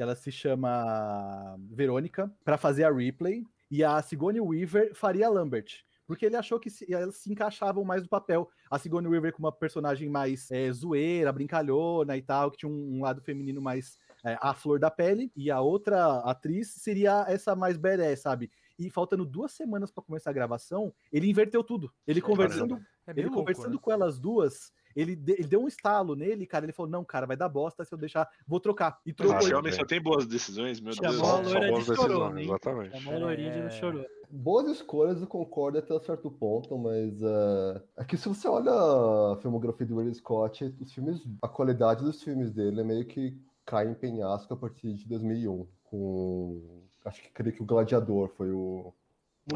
[0.00, 5.28] que ela se chama Verônica, para fazer a Ripley, e a Sigourney Weaver faria a
[5.30, 5.82] Lambert.
[6.06, 8.48] Porque ele achou que se- elas se encaixavam mais no papel.
[8.70, 12.96] A Sigourney Weaver com uma personagem mais é, zoeira, brincalhona e tal, que tinha um,
[12.96, 15.30] um lado feminino mais é, à flor da pele.
[15.36, 18.50] E a outra atriz seria essa mais badass, sabe?
[18.78, 21.92] E faltando duas semanas para começar a gravação, ele inverteu tudo.
[22.06, 23.78] Ele conversando, É ele louco, conversando né?
[23.82, 26.64] com elas duas, ele, de- ele deu um estalo nele, cara.
[26.64, 29.00] Ele falou: Não, cara, vai dar bosta se eu deixar, vou trocar.
[29.06, 29.38] E trocou.
[29.38, 31.22] Esse homem só tem boas decisões, meu Chamou Deus.
[31.22, 32.04] a Só, do loira de boas chorona,
[32.34, 32.44] decisões, hein?
[32.44, 32.98] exatamente.
[33.02, 34.06] Chamou a loirinha e não chorou.
[34.32, 39.36] Boas escolhas, eu concordo até certo ponto, mas é, é que se você olha a
[39.42, 43.88] filmografia do Ridley Scott, os filmes, a qualidade dos filmes dele é meio que cai
[43.88, 48.92] em penhasco a partir de 2001, com acho que creio que o Gladiador foi o
[48.92, 48.99] É,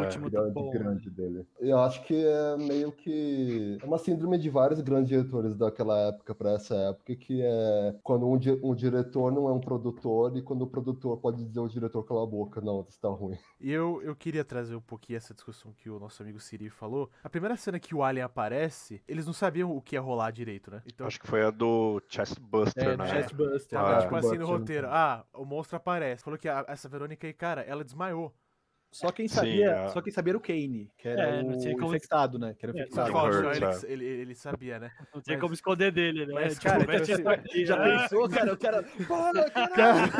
[0.00, 0.70] último do grande, bom.
[0.70, 1.46] grande dele.
[1.60, 6.34] Eu acho que é meio que é uma síndrome de vários grandes diretores daquela época
[6.34, 10.42] para essa época, que é quando um, di- um diretor não é um produtor e
[10.42, 13.36] quando o produtor pode dizer ao diretor cala a boca, não, isso tá ruim.
[13.60, 17.08] E eu, eu queria trazer um pouquinho essa discussão que o nosso amigo Siri falou.
[17.22, 20.70] A primeira cena que o Alien aparece, eles não sabiam o que ia rolar direito,
[20.70, 20.82] né?
[20.86, 23.06] Então, Acho que foi a do Chestbuster, É, né?
[23.06, 23.78] Chestbuster.
[23.78, 24.58] tava Ah, tipo assim no Buster.
[24.58, 24.86] roteiro.
[24.90, 26.22] Ah, o monstro aparece.
[26.22, 28.34] Falou que a- essa Verônica aí, cara, ela desmaiou.
[28.94, 29.88] Só quem Sim, sabia, é.
[29.88, 32.54] só quem sabia era o Kane, que era É, o não tinha como- infectado, né?
[32.58, 33.12] Que era o É, infectado.
[33.12, 34.90] Hurt, ele, ele, ele sabia, né?
[35.14, 36.32] Não tem Mas- como esconder dele, né?
[36.32, 38.52] mas, cara, tipo aqui, Já pensou, cara?
[38.52, 38.82] O cara.
[39.08, 40.12] Para, caralho!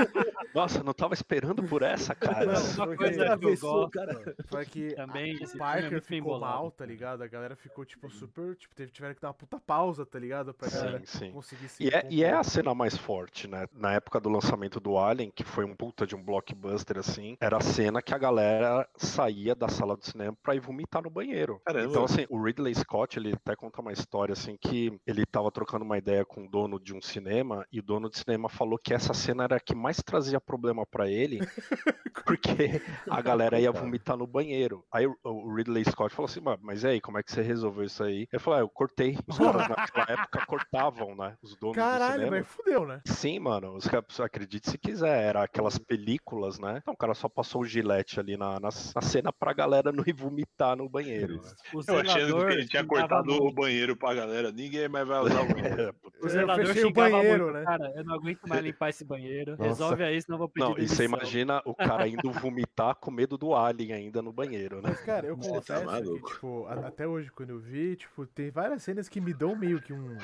[0.54, 2.46] Nossa, não tava esperando por essa, cara.
[2.46, 4.34] Não, uma Porque coisa que eu gosto cara.
[4.46, 6.52] Foi que também, o é Parker ficou bolado.
[6.54, 7.22] mal, tá ligado?
[7.22, 8.54] A galera ficou, tipo, super.
[8.56, 10.52] Tipo, tiveram que dar uma puta pausa, tá ligado?
[10.54, 11.30] Pra galera Sim, sim.
[11.32, 11.84] conseguir se.
[11.84, 13.66] E é, e é a cena mais forte, né?
[13.72, 17.56] Na época do lançamento do Alien, que foi um puta de um blockbuster assim, era
[17.56, 18.63] a cena que a galera
[18.96, 21.60] saía da sala do cinema pra ir vomitar no banheiro.
[21.64, 21.88] Caramba.
[21.90, 25.84] Então, assim, o Ridley Scott, ele até conta uma história assim que ele tava trocando
[25.84, 28.94] uma ideia com o dono de um cinema e o dono do cinema falou que
[28.94, 31.40] essa cena era a que mais trazia problema pra ele,
[32.24, 34.84] porque a galera ia vomitar no banheiro.
[34.92, 37.84] Aí o- Ridley Scott falou assim, "Mas- mas e aí, como é que você resolveu
[37.84, 38.26] isso aí?
[38.32, 39.16] Ele falou, ah, eu cortei.
[39.26, 41.36] Os caras naquela época cortavam, né?
[41.42, 42.30] Os donos do Caralho, cinema.
[42.32, 43.00] velho, fudeu, né?
[43.06, 46.78] Sim, mano, os caras, acredite se quiser, era aquelas películas, né?
[46.82, 50.04] Então o cara só passou o gilete ali na, na, na cena pra galera não
[50.06, 51.36] ir vomitar no banheiro.
[51.42, 51.50] Né?
[51.72, 53.54] O Eu zelador que ele tinha cortado o muito.
[53.54, 54.50] banheiro pra galera.
[54.52, 55.82] Ninguém mais vai usar o banheiro.
[55.82, 55.92] É.
[56.22, 57.64] O Eu zelador fechei o banheiro, muito, né?
[57.64, 59.52] Cara, eu não aguento mais limpar esse banheiro.
[59.52, 59.64] Nossa.
[59.64, 61.04] Resolve aí, senão eu vou pedir Não, e você demissão.
[61.06, 64.90] imagina o cara indo vomitar com medo do alien ainda no banheiro, né?
[64.90, 66.32] Mas, cara, eu confesso que, maluco.
[66.32, 69.92] tipo, até hoje, quando eu vi, tipo, tem várias cenas que me dão meio que
[69.92, 70.16] um.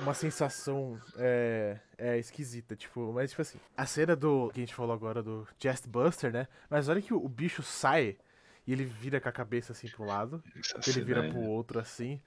[0.00, 4.74] Uma sensação é, é esquisita, tipo, mas tipo assim, a cena do que a gente
[4.74, 6.48] falou agora do Chest Buster, né?
[6.68, 8.16] Mas olha que o, o bicho sai
[8.66, 10.42] e ele vira com a cabeça assim pro lado,
[10.78, 12.20] Essa ele vira é- pro outro assim.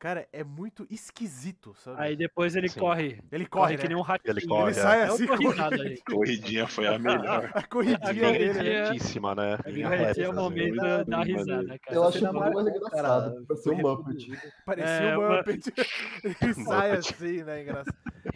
[0.00, 2.00] Cara, é muito esquisito, sabe?
[2.00, 2.80] Aí depois ele Sim.
[2.80, 3.20] corre.
[3.30, 3.88] ele Corre corre, que né?
[3.90, 4.32] nem um ratinho.
[4.32, 4.82] Ele corre, Ele é.
[4.82, 5.98] sai É assim, uma corrida aí.
[6.02, 7.50] Corridinha foi a melhor.
[7.54, 9.52] a corridinha né?
[9.52, 9.56] É.
[9.58, 9.58] Né?
[9.66, 10.40] Ele Linha vai ter reta, o assim.
[10.40, 11.96] momento Muito da risada, cara.
[11.96, 13.46] Eu cena muito mais marcou, engraçado.
[13.46, 14.52] Parecia um Foi Muppet.
[14.64, 15.62] Parecia É, uma- Muppet.
[16.24, 17.58] ele sai assim, né?
[17.60, 17.62] É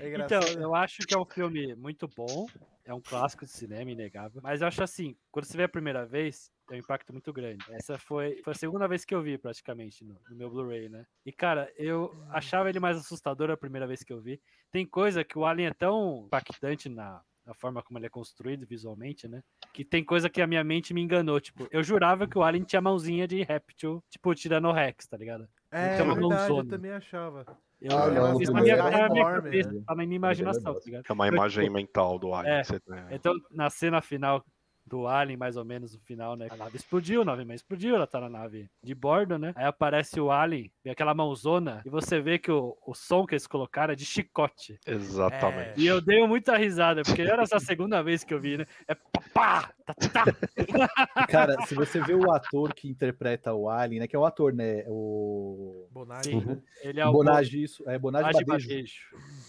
[0.09, 0.47] engraçado.
[0.47, 2.47] Então, eu acho que é um filme muito bom.
[2.85, 4.41] É um clássico de cinema, inegável.
[4.43, 7.65] Mas eu acho assim, quando você vê a primeira vez, tem um impacto muito grande.
[7.71, 11.07] Essa foi, foi a segunda vez que eu vi, praticamente, no, no meu Blu-ray, né?
[11.25, 14.41] E, cara, eu achava ele mais assustador a primeira vez que eu vi.
[14.71, 18.67] Tem coisa que o Alien é tão impactante na, a forma como ele é construído
[18.67, 19.43] visualmente, né?
[19.73, 21.41] Que tem coisa que a minha mente me enganou.
[21.41, 25.17] Tipo, eu jurava que o Alien tinha mãozinha de réptil, tipo, tirando o Rex, tá
[25.17, 25.49] ligado?
[25.71, 27.45] É, uma verdade, eu também achava.
[27.85, 29.83] Eu, Ah, não, na minha, é tá na minha enorme, cabeça, né?
[29.87, 31.05] tá na minha imaginação, tá ligado?
[31.07, 32.55] É uma imagem mental do Alien.
[32.55, 32.97] É, que você tem.
[33.11, 34.43] Então, na cena final
[34.87, 36.49] do Alien, mais ou menos, no final, né?
[36.51, 39.53] A nave explodiu, a nave mãe explodiu, ela tá na nave de bordo, né?
[39.57, 43.35] Aí aparece o Alien, vem aquela mãozona, e você vê que o, o som que
[43.35, 44.79] eles colocaram é de chicote.
[44.87, 45.81] Exatamente.
[45.81, 48.67] E eu dei muita risada, porque era essa segunda vez que eu vi, né?
[48.89, 48.95] É
[49.33, 51.27] pá, tá, tá.
[51.27, 54.07] Cara, se você vê o ator que interpreta o Alien, né?
[54.09, 54.85] Que é o ator, né?
[54.89, 55.87] O.
[55.91, 56.63] Bonagem, Sim, né?
[56.83, 57.89] ele é o Bonage, isso.
[57.89, 58.69] É Bonage Bonage Badejo.
[58.69, 58.95] Badejo.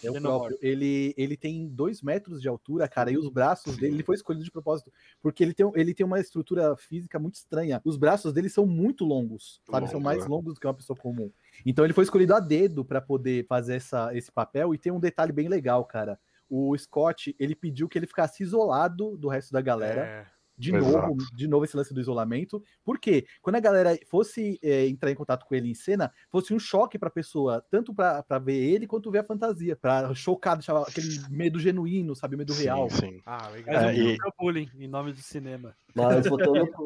[0.04, 0.58] É o próprio.
[0.62, 4.44] Ele, ele tem dois metros de altura, cara, e os braços dele, ele foi escolhido
[4.44, 4.92] de propósito,
[5.26, 7.82] porque ele tem, ele tem uma estrutura física muito estranha.
[7.84, 9.88] Os braços dele são muito longos, sabe?
[9.88, 10.28] são Longo, mais é.
[10.28, 11.32] longos do que uma pessoa comum.
[11.66, 15.00] Então ele foi escolhido a dedo para poder fazer essa, esse papel, e tem um
[15.00, 16.20] detalhe bem legal, cara.
[16.48, 20.02] O Scott, ele pediu que ele ficasse isolado do resto da galera.
[20.02, 20.28] É.
[20.58, 21.08] De Exato.
[21.08, 22.64] novo, de novo esse lance do isolamento.
[22.84, 23.26] Por quê?
[23.42, 26.98] Quando a galera fosse é, entrar em contato com ele em cena, fosse um choque
[26.98, 31.20] pra pessoa, tanto pra pra ver ele quanto ver a fantasia, Pra chocar, deixar aquele
[31.30, 32.90] medo genuíno, sabe, o medo Sim, real.
[32.90, 33.22] sim.
[33.26, 33.76] Ah, legal.
[33.90, 34.18] É, e- e...
[34.40, 35.76] bullying em nome do cinema.
[35.96, 36.86] Mas voltando pro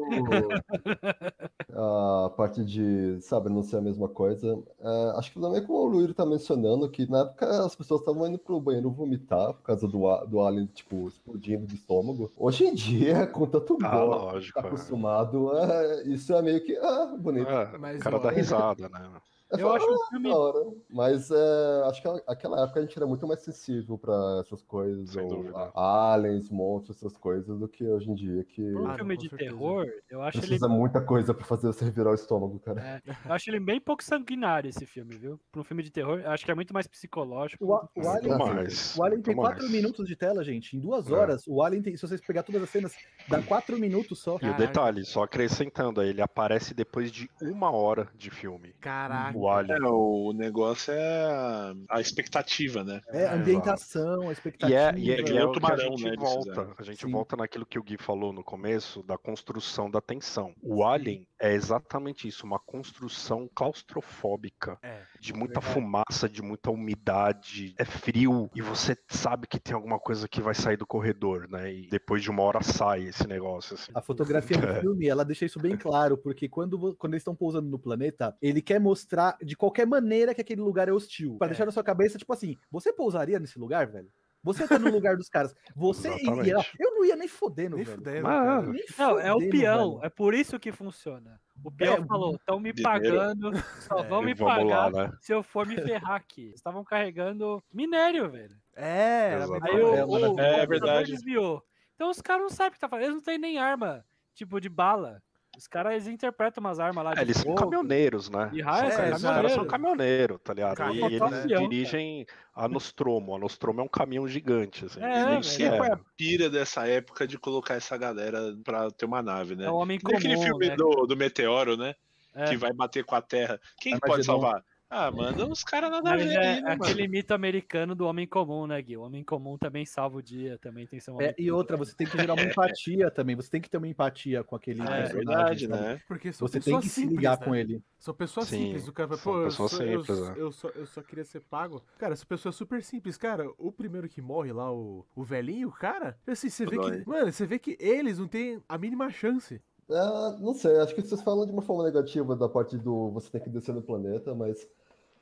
[1.72, 5.86] a parte de, sabe, não ser a mesma coisa, é, acho que também como o
[5.86, 9.86] Luíro tá mencionando, que na época as pessoas estavam indo pro banheiro vomitar por causa
[9.88, 12.32] do, do alien, tipo, explodindo do estômago.
[12.36, 14.60] Hoje em dia, com tanto Ah, gore, lógico.
[14.60, 14.68] tá é.
[14.68, 17.48] acostumado, é, isso é meio que, ah, bonito.
[17.48, 19.10] É, Mas, o cara ó, dá risada, né?
[19.52, 20.30] É, Eu fala, acho um "Ah, filme.
[20.30, 20.58] da hora.
[20.90, 25.10] Mas é, acho que aquela época a gente era muito mais sensível pra essas coisas,
[25.10, 25.72] Sem ou dúvida.
[25.74, 29.50] aliens, monstros, essas coisas, do que hoje em dia, que um Ah, filme de certeza.
[29.50, 30.46] terror, eu acho ele.
[30.46, 32.80] precisa muita coisa pra fazer você revirar o estômago, cara.
[32.80, 35.40] é, eu acho ele bem pouco sanguinário esse filme, viu?
[35.50, 37.64] Pra um filme de terror, eu acho que é muito mais psicológico.
[37.64, 38.96] O, a- o Alien, mais.
[38.96, 39.72] o Alien tem muito quatro mais.
[39.74, 40.76] minutos de tela, gente.
[40.76, 41.14] Em duas É.
[41.14, 42.94] horas, o Alien tem, se vocês pegar todas as cenas,
[43.28, 44.38] dá quatro minutos só.
[44.40, 48.74] E o detalhe, só acrescentando, ele aparece depois de uma hora de filme.
[48.80, 49.39] Caraca.
[49.48, 53.00] É, o negócio é a, a expectativa, né?
[53.08, 54.32] É, a ambientação, a
[54.64, 54.74] E expectativa.
[54.74, 56.74] é, e é, e é É o o que a tubarão, gente né, volta.
[56.78, 57.10] A gente Sim.
[57.10, 60.54] volta naquilo que o Gui falou no começo, da construção da tensão.
[60.62, 64.78] O Alien é exatamente isso, uma construção claustrofóbica.
[64.82, 65.08] É.
[65.18, 65.74] De muita Verdade.
[65.74, 70.54] fumaça, de muita umidade, é frio, e você sabe que tem alguma coisa que vai
[70.54, 71.72] sair do corredor, né?
[71.72, 73.92] E depois de uma hora sai esse negócio, assim.
[73.92, 74.80] A fotografia do É.
[74.80, 78.62] filme, ela deixa isso bem claro, porque quando, quando eles estão pousando no planeta, ele
[78.62, 81.36] quer mostrar de qualquer maneira que aquele lugar é hostil.
[81.38, 81.48] Pra É.
[81.48, 84.08] deixar na sua cabeça, tipo assim, você pousaria nesse lugar, velho?
[84.42, 85.54] Você tá no lugar dos caras.
[85.76, 86.48] Você Exatamente.
[86.48, 86.66] iria.
[86.78, 87.98] Eu não ia nem fodendo, Nem velho.
[87.98, 88.62] fudendo, Mas- cara.
[88.66, 90.06] Nem Não, é o peão, velho.
[90.06, 91.38] é por isso que funciona.
[91.62, 92.82] O peão É, falou: estão me mineiro.
[92.90, 93.50] pagando,
[93.80, 95.12] só É, vão me pagar lá, né?
[95.20, 96.44] se eu for me ferrar aqui.
[96.46, 98.56] Eles estavam carregando minério, velho.
[98.74, 99.34] É.
[99.60, 101.10] Aí bem o, É, o, o É computador verdade.
[101.12, 101.62] desviou.
[101.94, 103.04] Então os caras não sabem o que tá fazendo.
[103.08, 104.02] Eles não têm nem arma,
[104.34, 105.22] tipo, de bala.
[105.58, 108.48] Os caras interpretam umas armas lá de É, eles são caminhoneiros, né?
[108.52, 109.66] De raio, São- é, os caras são caminhoneiro.
[109.66, 110.76] caminhoneiros, tá ligado?
[110.76, 113.34] Cara, e eles avião, dirigem a Nostromo.
[113.34, 115.02] A Nostromo é um caminhão gigante, assim.
[115.02, 115.44] É, velho.
[115.44, 119.54] sei qual é a pira dessa época de colocar essa galera pra ter uma nave,
[119.56, 119.66] né?
[119.66, 120.76] É o homem Tem aquele comum, filme né?
[120.76, 121.94] do, do Meteoro, né?
[122.34, 122.44] É.
[122.44, 123.60] Que vai bater com a Terra.
[123.80, 124.62] Quem pode salvar?
[124.90, 127.08] Ah, manda os caras nada a Mas ver é aí, né, aquele mano?
[127.08, 128.96] mito americano do homem comum, né, Gui?
[128.96, 131.36] O homem comum também salva o dia, também tem seu É, momento.
[131.38, 133.36] e outra, você tem que gerar uma empatia também.
[133.36, 135.14] Você tem que ter uma empatia com aquele É personagem.
[135.14, 136.00] verdade, né?
[136.06, 137.44] Porque são Você tem pessoas que se simples, ligar né?
[137.44, 137.82] com ele.
[137.98, 138.88] São pessoas Sim, simples.
[138.88, 140.36] O cara fala, são pô, eu, sou- eu, simples, né?
[140.36, 141.84] eu só, eu só queria ser pago.
[141.98, 143.18] Cara, essa pessoa é super simples.
[143.18, 146.90] Cara, o primeiro que morre lá, o, o velhinho, cara, assim, você vê que.
[147.04, 149.60] Mano, você vê que eles não têm a mínima chance.
[149.88, 153.28] É, não sei, acho que vocês falam de uma forma negativa da parte do você
[153.30, 154.68] tem que descer no planeta, mas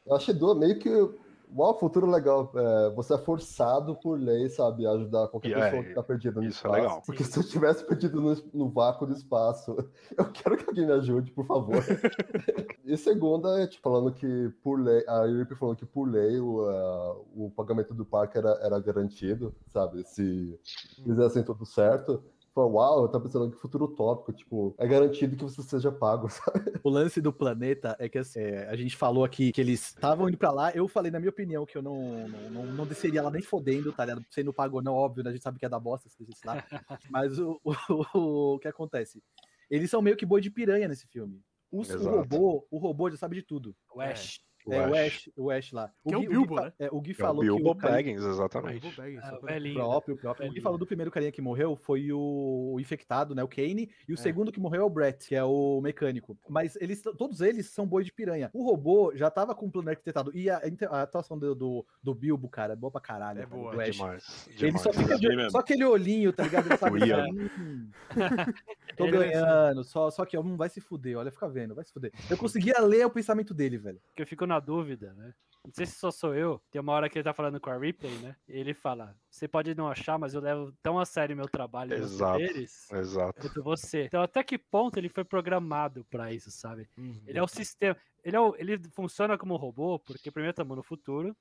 [0.09, 0.89] eu achei do, meio que.
[1.57, 2.53] Uau, futuro legal.
[2.55, 6.41] É, você é forçado por lei, sabe, a ajudar qualquer pessoa é, que tá perdida
[6.43, 6.75] no isso é espaço.
[6.83, 7.03] legal.
[7.07, 9.75] Porque se eu tivesse perdido no, no vácuo do espaço,
[10.15, 11.77] eu quero que alguém me ajude, por favor.
[12.85, 16.69] e segunda, é tipo, falando que por lei, a Yuri falando que por lei o,
[16.69, 20.05] a- o pagamento do parque era, era garantido, sabe?
[20.07, 20.59] Se
[21.03, 22.23] fizessem tudo certo.
[22.67, 26.81] Uau, eu tava pensando que futuro utópico, tipo, é garantido que você seja pago, sabe?
[26.83, 30.29] O lance do planeta é que assim, é, a gente falou aqui que eles estavam
[30.29, 30.71] indo pra lá.
[30.73, 33.93] Eu falei, na minha opinião, que eu não, não, não, não desceria lá nem fodendo,
[33.93, 34.25] tá ligado?
[34.31, 35.31] Sendo pago ou não, óbvio, né?
[35.31, 36.65] A gente sabe que é da bosta se deixasse lá.
[37.11, 37.73] Mas o, o,
[38.15, 39.23] o, o que acontece?
[39.71, 41.43] Eles são meio que boi de piranha nesse filme.
[41.71, 43.77] Os- o robô, o robô já sabe de tudo.
[43.95, 44.41] O Ash.
[44.69, 45.07] O é o Ash.
[45.07, 45.91] Ash, o Ash lá.
[46.07, 46.73] Que é o Gui- Bilbo, Gui fa- né?
[46.79, 48.81] É, o Gui É o falou que Bilbo o cara- Baggins, exatamente.
[48.81, 49.41] Bilbo Baggins, Ah, o
[49.75, 50.49] próprio, o próprio.
[50.49, 53.43] O Gui falou do primeiro carinha que morreu foi o, o infectado, né?
[53.43, 53.91] O Kane.
[54.09, 54.17] E o É.
[54.17, 56.37] segundo que morreu é o Brett, que é o mecânico.
[56.49, 58.51] Mas eles, todos eles são boi de piranha.
[58.53, 60.31] O robô já tava com o plano arquitetado.
[60.35, 63.41] E a, a atuação do, do, do Bilbo, cara, é boa pra caralho.
[63.41, 63.73] É cara, boa.
[63.73, 63.97] do Ash.
[63.97, 64.49] Demais.
[64.49, 64.83] Ele demais.
[64.83, 66.67] só fica de, só aquele olhinho, tá ligado?
[66.67, 67.91] Ele sabe, O hum,
[68.97, 71.85] tô Ele- ganhando, só, só que ó, hum, vai se fuder, olha, fica vendo, vai
[71.85, 72.13] se fuder.
[72.31, 74.01] Eu conseguia ler o pensamento dele, velho.
[74.15, 75.35] que eu fico na dúvida, né?
[75.65, 76.63] Não sei se só sou eu.
[76.71, 78.37] Tem uma hora que ele tá falando com a Ripley, né?
[78.49, 81.93] E ele fala: Você pode não achar, mas eu levo tão a sério meu trabalho
[81.93, 82.33] e Exato.
[82.39, 83.41] poderes Exato.
[83.41, 84.05] quanto você.
[84.05, 86.89] Então, até que ponto ele foi programado pra isso, sabe?
[86.97, 87.21] Uhum.
[87.27, 87.97] Ele é o sistema.
[88.25, 91.37] Ele, é o- ele funciona como robô, porque primeiro estamos no futuro.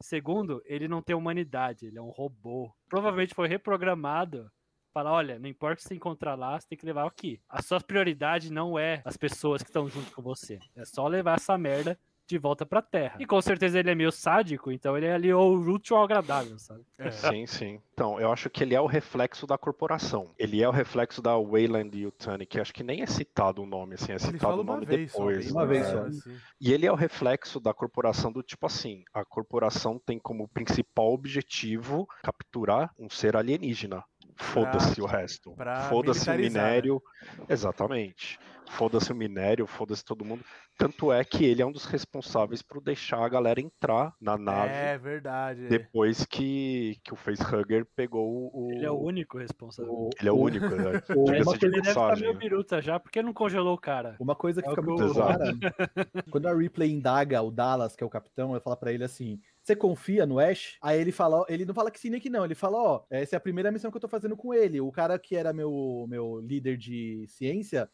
[0.00, 2.72] Segundo, ele não tem humanidade, ele é um robô.
[2.88, 4.50] Provavelmente foi reprogramado.
[4.92, 7.40] Falar, olha, não importa o que você encontrar lá, você tem que levar aqui.
[7.48, 10.58] A sua prioridade não é as pessoas que estão junto com você.
[10.74, 13.16] É só levar essa merda de volta pra Terra.
[13.18, 16.58] E com certeza ele é meio sádico, então ele é ali o útil ao agradável,
[16.58, 16.82] sabe?
[16.98, 17.10] É.
[17.28, 17.80] Sim, sim.
[17.92, 20.32] Então, eu acho que ele é o reflexo da corporação.
[20.38, 23.94] Ele é o reflexo da Wayland Yutani, que acho que nem é citado o nome,
[23.94, 25.50] assim, é citado o nome vez depois.
[25.50, 25.66] uma né?
[25.66, 25.98] vez só.
[26.02, 26.36] assim.
[26.60, 31.12] E ele é o reflexo da corporação do tipo assim, a corporação tem como principal
[31.12, 34.04] objetivo capturar um ser alienígena.
[34.36, 35.56] Foda-se o resto.
[35.88, 36.68] Foda-se o militarizar, né?
[36.70, 37.02] minério.
[37.48, 38.38] Exatamente.
[38.70, 40.44] Foda-se o minério, foda-se todo mundo.
[40.76, 44.72] Tanto é que ele é um dos responsáveis por deixar a galera entrar na nave
[44.72, 45.64] É verdade.
[45.64, 45.68] é.
[45.68, 48.70] depois que, que o facehugger pegou o.
[48.72, 49.92] Ele é o único responsável.
[49.92, 51.02] O- Ele é o único, né?
[51.16, 52.38] o- Diga-se uma de coisa- Ele deve estar meio né?
[52.38, 54.16] biruta já, porque não congelou o cara.
[54.20, 55.44] Uma coisa que É fica muito o- clara,
[56.30, 59.40] quando a Ripley indaga o Dallas, que é o capitão, ela fala pra ele assim:
[59.62, 60.76] Você confia no Ash?
[60.82, 63.34] Aí ele fala, ele não fala que sim nem que não, ele fala: Ó, essa
[63.34, 64.80] é a primeira missão que eu tô fazendo com ele.
[64.80, 67.88] O cara que era meu, meu líder de ciência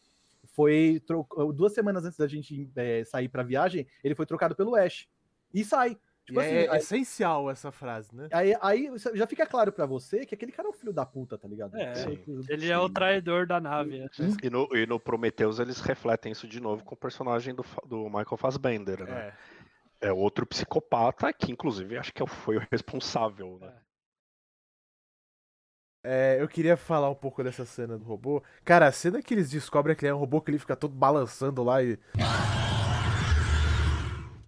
[0.55, 1.01] foi.
[1.05, 5.07] tro- Duas semanas antes da gente é, sair pra viagem, ele foi trocado pelo Ash.
[5.53, 5.97] E sai.
[6.25, 8.27] Tipo E assim, é aí- essencial essa frase, né?
[8.31, 11.37] Aí, aí já fica claro pra você que aquele cara é um filho da puta,
[11.37, 11.75] tá ligado?
[11.77, 12.19] É, Sim.
[12.49, 13.99] Ele é o traidor da nave.
[13.99, 14.07] né?
[14.41, 18.05] E no, e no Prometheus eles refletem isso de novo com o personagem do, do
[18.05, 19.33] Michael Fassbender, né?
[20.01, 20.07] É.
[20.07, 23.71] É outro psicopata que, inclusive, acho que foi o responsável, né?
[26.07, 28.43] É, eu queria falar um pouco dessa cena do robô.
[28.63, 30.93] Cara, a cena que eles descobrem que ele é um robô que ele fica todo
[30.93, 31.97] balançando lá e.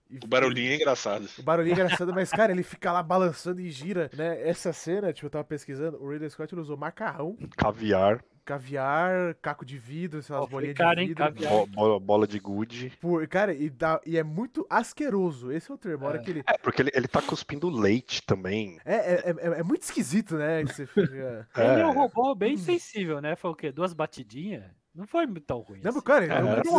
[0.09, 1.27] E- O barulhinho é engraçado.
[1.37, 4.47] O barulhinho é engraçado, mas, cara, ele fica lá balançando e gira, né?
[4.47, 9.65] Essa cena, tipo, eu tava pesquisando, o Ridley Scott ele usou macarrão, Caviar, caviar, caco
[9.65, 11.23] de vidro, sei lá, foi bolinhas caro, de hein, vidro.
[11.25, 11.51] caviar.
[11.51, 12.91] bo- bo- bola de gude.
[13.01, 15.51] Por- cara, e, dá, e é muito asqueroso.
[15.51, 16.05] Esse é o termo.
[16.05, 16.21] Hora É.
[16.21, 16.43] que ele.
[16.47, 18.79] É, porque ele, ele tá cuspindo leite também.
[18.85, 20.65] É, é, é, é muito esquisito, né?
[20.65, 21.47] Fica.
[21.57, 21.93] Ele é um É.
[21.93, 23.35] robô bem sensível, né?
[23.35, 23.71] Foi o quê?
[23.71, 24.63] Duas batidinhas?
[24.97, 25.79] Não foi tão ruim.
[25.83, 26.01] Não, assim.
[26.01, 26.71] cara, É, era um com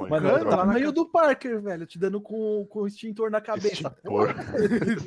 [0.00, 0.50] ruim, Mano, Android.
[0.50, 3.72] tá lá no meio do Parker, velho, te dando com, com o extintor na cabeça.
[3.88, 4.34] Extintor.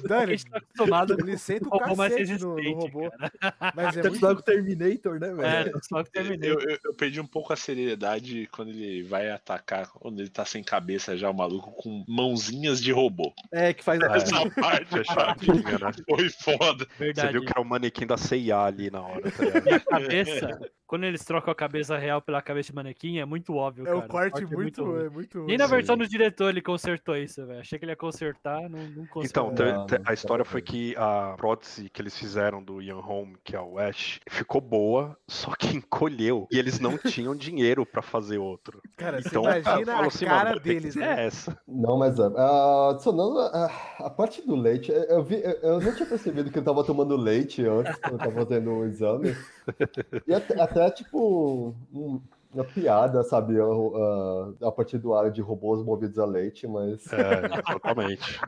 [0.10, 2.91] Não, A gente tá acostumado ele senta o com robô mais cacete no, no resistente,
[2.91, 3.12] robô.
[3.12, 3.32] cara.
[3.75, 4.08] Mas é Tá muito.
[4.08, 5.80] acostumado com o Terminator, né, É, velho?
[5.84, 6.51] só que terminei.
[6.51, 10.43] Eu, eu, eu perdi um pouco a seriedade quando ele vai atacar, quando ele tá
[10.43, 13.32] sem cabeça já, o maluco, com mãozinhas de robô.
[13.51, 15.91] É, que faz a Essa parte Fechadinha, né?
[16.10, 16.86] foi foda.
[16.97, 17.32] Você Verdade.
[17.34, 19.43] viu que era o manequim da CIA ali na hora, tá?
[19.69, 23.54] E a cabeça, quando eles trocam a cabeça real pela cabeça de manequim, é muito
[23.56, 23.98] óbvio, É cara.
[23.98, 25.06] o corte é muito, ruim.
[25.06, 25.43] é muito.
[25.45, 27.60] Nem na versão do diretor ele consertou isso, velho.
[27.60, 29.52] Achei que ele ia consertar, não, não consertou.
[29.52, 33.60] Então, a história foi que a prótese que eles fizeram do Ian Holm, que é
[33.62, 36.48] o Ash, ficou boa, só que encolheu.
[36.52, 38.82] E eles não tinham dinheiro pra fazer outro.
[38.98, 41.26] Cara, Então, você imagina falou a assim, cara mano, deles, né?
[41.26, 41.58] essa.
[41.67, 42.24] Não, mas é.
[42.38, 43.71] ah, adicionando a,
[44.05, 46.83] a parte do leite, eu, eu vi, eu, eu não tinha percebido que ele tava
[46.83, 49.35] tomando leite antes, quando eu tava fazendo o exame.
[50.27, 52.21] E até, até, tipo, um-
[52.53, 53.55] uma piada, sabe?
[54.61, 57.05] a partir do área de robôs movidos a leite, mas.
[57.11, 58.39] É, exatamente.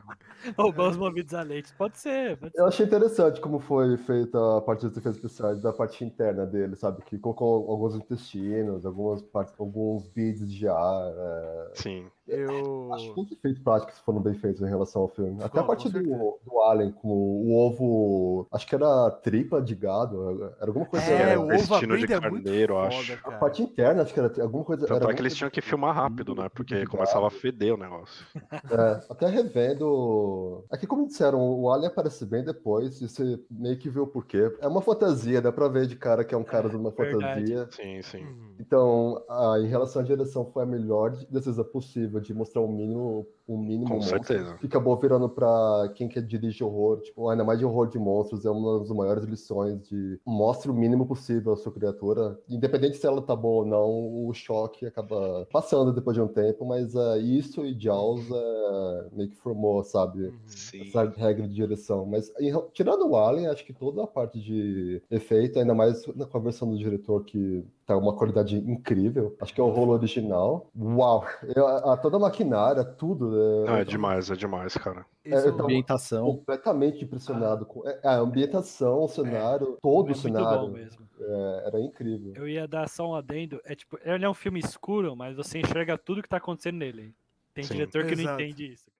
[0.56, 1.74] Roubou os movidos a leite.
[1.76, 2.58] Pode ser, pode ser.
[2.60, 6.74] Eu achei interessante como foi feita a parte dos efeitos especiais da parte interna dele,
[6.74, 7.02] sabe?
[7.04, 11.12] Que colocou alguns intestinos, algumas partes, alguns beads de ar.
[11.14, 11.70] é.
[11.74, 12.06] Sim.
[12.28, 12.92] Eu.
[12.92, 15.42] Acho que os efeitos práticos foram bem feitos em relação ao filme.
[15.42, 16.00] Até a parte do,
[16.44, 18.46] do Alien, com o ovo.
[18.52, 21.06] Acho que era tripa de gado, era alguma coisa.
[21.10, 23.12] É, era o ovo intestino de é muito carneiro, eu foda, acho.
[23.24, 24.82] A parte interna, acho que era alguma coisa.
[24.84, 26.48] era Tanto é alguma que eles tinham que filmar rápido, né?
[26.48, 28.26] Porque começava a feder o negócio.
[28.70, 30.64] É, até revendo.
[30.70, 34.54] Aqui, como disseram, o Alien aparece bem depois, e você meio que vê o porquê.
[34.60, 37.52] É uma fantasia, dá pra ver de cara que é um cara de uma verdade.
[37.52, 37.68] fantasia.
[37.70, 38.24] Sim, sim.
[38.24, 38.54] Uhum.
[38.58, 43.26] Então, a- em relação à direção, foi a melhor decisão possível de mostrar o mínimo,
[43.48, 44.54] o mínimo Com monstro, certeza.
[44.58, 48.44] que acabou virando pra quem quer dirige horror, tipo, ainda mais de horror de monstros,
[48.44, 53.06] é uma das maiores lições de mostre o mínimo possível a sua criatura, independente se
[53.06, 57.18] ela tá boa ou não, o choque acaba passando depois de um tempo, mas é,
[57.18, 60.32] isso e Jaws é, meio que formou, sabe, Uhum.
[60.46, 60.82] Sim.
[60.88, 62.04] essa regra de direção.
[62.04, 66.26] Mas em- tirando o Alien, acho que toda a parte de efeito, ainda mais na
[66.26, 69.34] conversão do diretor, que tá uma qualidade incrível.
[69.40, 70.66] Acho que é o rolo original.
[70.78, 71.24] Uau!
[71.56, 73.37] Eu- a, a- toda a maquinária, tudo.
[73.38, 73.66] Né?
[73.70, 75.04] Não, é demais, é demais, cara.
[75.24, 76.24] É, é eu o- tava- Ambientação.
[76.26, 80.60] completamente impressionado com é, a ambientação, o cenário, todo É o muito cenário.
[80.60, 81.08] bom mesmo.
[81.20, 82.32] é, era incrível.
[82.36, 83.60] Eu ia dar só um adendo.
[83.64, 87.12] É tipo, ele é um filme escuro, mas você enxerga tudo que tá acontecendo nele.
[87.54, 87.74] Tem Sim.
[87.74, 88.40] diretor que não Exato.
[88.42, 88.90] entende isso.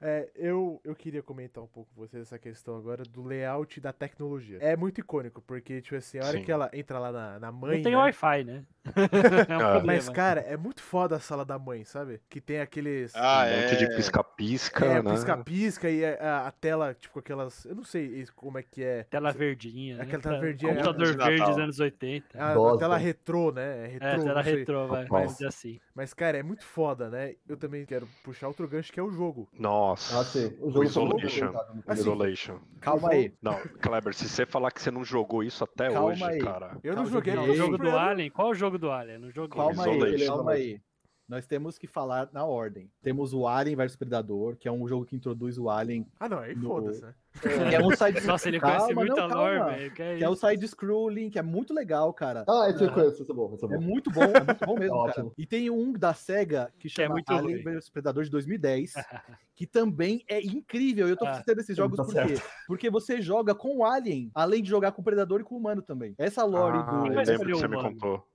[0.00, 3.92] É, eu, eu queria comentar um pouco com vocês essa questão agora do layout da
[3.92, 4.58] tecnologia.
[4.60, 6.44] É muito icônico, porque, tipo assim, a hora Sim.
[6.44, 7.76] que ela entra lá na, na mãe.
[7.78, 7.98] não tem né?
[7.98, 8.64] Wi-Fi, né?
[9.48, 9.72] é um Ah.
[9.72, 9.82] problema.
[9.86, 12.20] Mas, cara, é muito foda a sala da mãe, sabe?
[12.28, 13.12] Que tem aqueles.
[13.14, 13.76] Ah, um monte é.
[13.76, 15.10] de pisca-pisca, é, né?
[15.10, 17.64] pisca-pisca e a, a- a tela, tipo, aquelas.
[17.64, 19.02] Eu não sei como é que é.
[19.04, 19.96] Tela verdinha.
[19.96, 20.02] né?
[20.04, 22.38] Aquela tela Tá- verdinha, Computador é de verde dos anos 80.
[22.42, 23.84] A, a tela retrô, né?
[23.84, 24.08] É retrô.
[24.08, 25.26] é, tela retrô, vai.
[25.26, 25.80] Dizer assim.
[25.94, 27.34] Mas, cara, é muito foda, né?
[27.48, 29.48] Eu também quero puxar outro gancho que é o jogo.
[29.58, 29.87] Nossa.
[29.92, 30.54] Ah, sim.
[30.60, 31.58] O O jogo foi muito Isolation.
[31.86, 32.00] Assim.
[32.00, 32.58] Isolation.
[32.80, 33.32] Calma aí.
[33.42, 36.38] Não, Kleber, se você falar que você não jogou isso até Calma hoje, aí.
[36.38, 36.78] cara.
[36.82, 38.30] Eu não Calma, joguei o eu jogo do no- Alien?
[38.30, 39.18] Qual o jogo do Alien?
[39.18, 39.56] Não joguei.
[39.56, 40.26] Calma aí, Isolation.
[40.36, 40.80] calma aí.
[41.28, 42.90] Nós temos que falar na ordem.
[43.02, 46.38] Temos o Alien vs Predador, que é um jogo que introduz o Alien, Ah, não,
[46.38, 47.14] aí No- foda-se, né?
[47.66, 49.64] Que é um side Nossa, ele Calma, conhece não, muito a lore, calma.
[49.64, 49.92] velho.
[49.92, 50.40] Que é que é o isso?
[50.40, 52.48] side scrolling, que é muito legal, cara.
[52.48, 52.92] Ah, esse eu Aham.
[52.92, 53.78] conheço, esse é bom, esse é É bom.
[53.78, 55.28] muito bom, é muito bom mesmo, É cara.
[55.36, 59.08] E tem um da SEGA que Que é chama muito Alien vs Predador de 2010,
[59.54, 61.08] que também é incrível.
[61.08, 62.42] Eu tô Ah, citando esses jogos tá por quê?
[62.66, 65.58] Porque você joga com o Alien, além de jogar com o Predador e com o
[65.58, 66.14] humano também.
[66.18, 68.27] Essa lore Ah, do eu lembro que você me contou.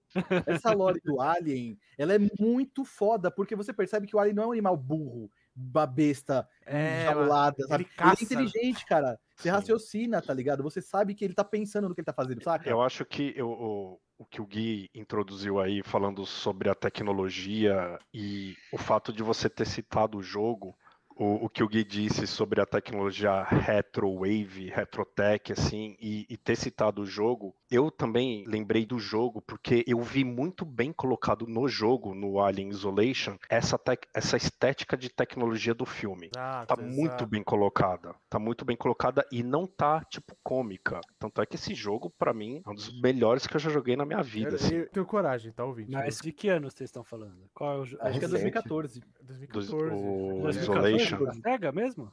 [0.45, 4.43] Essa lore do Alien, ela é muito foda, porque você percebe que o Alien não
[4.43, 7.83] é um animal burro, uma besta É, enjaulada, sabe?
[7.83, 8.21] ele caça.
[8.21, 9.19] é inteligente, cara.
[9.35, 9.55] Você Sim.
[9.55, 10.63] raciocina, tá ligado?
[10.63, 12.69] Você sabe que ele tá pensando no que ele tá fazendo, saca?
[12.69, 17.99] Eu acho que eu- o, o que o Gui introduziu aí, falando sobre a tecnologia
[18.13, 20.75] e o fato de você ter citado o jogo,
[21.15, 26.55] o, o que o Gui disse sobre a tecnologia retrowave, retrotech, assim, e, e ter
[26.55, 31.67] citado o jogo, eu também lembrei do jogo porque eu vi muito bem colocado no
[31.67, 36.29] jogo, no Alien Isolation, essa, tec- essa estética de tecnologia do filme.
[36.35, 37.25] Exato, Tá muito exato.
[37.27, 38.15] bem colocada.
[38.29, 41.01] Tá muito bem colocada e não tá, tipo, cômica.
[41.19, 43.95] Tanto é que esse jogo, pra mim, é um dos melhores que eu já joguei
[43.95, 44.51] na minha vida.
[44.51, 44.75] Eu, assim.
[44.75, 45.91] eu tenho coragem, tá, ouvinte?
[45.91, 47.49] Mas de que ano vocês estão falando?
[47.53, 48.03] Qual é o jogo?
[48.03, 48.51] Acho que é recente.
[48.51, 48.99] 2014.
[48.99, 49.83] Dos- 2014.
[49.83, 51.02] o 2014.
[51.05, 51.41] Isolation.
[51.41, 52.11] Da SEGA mesmo?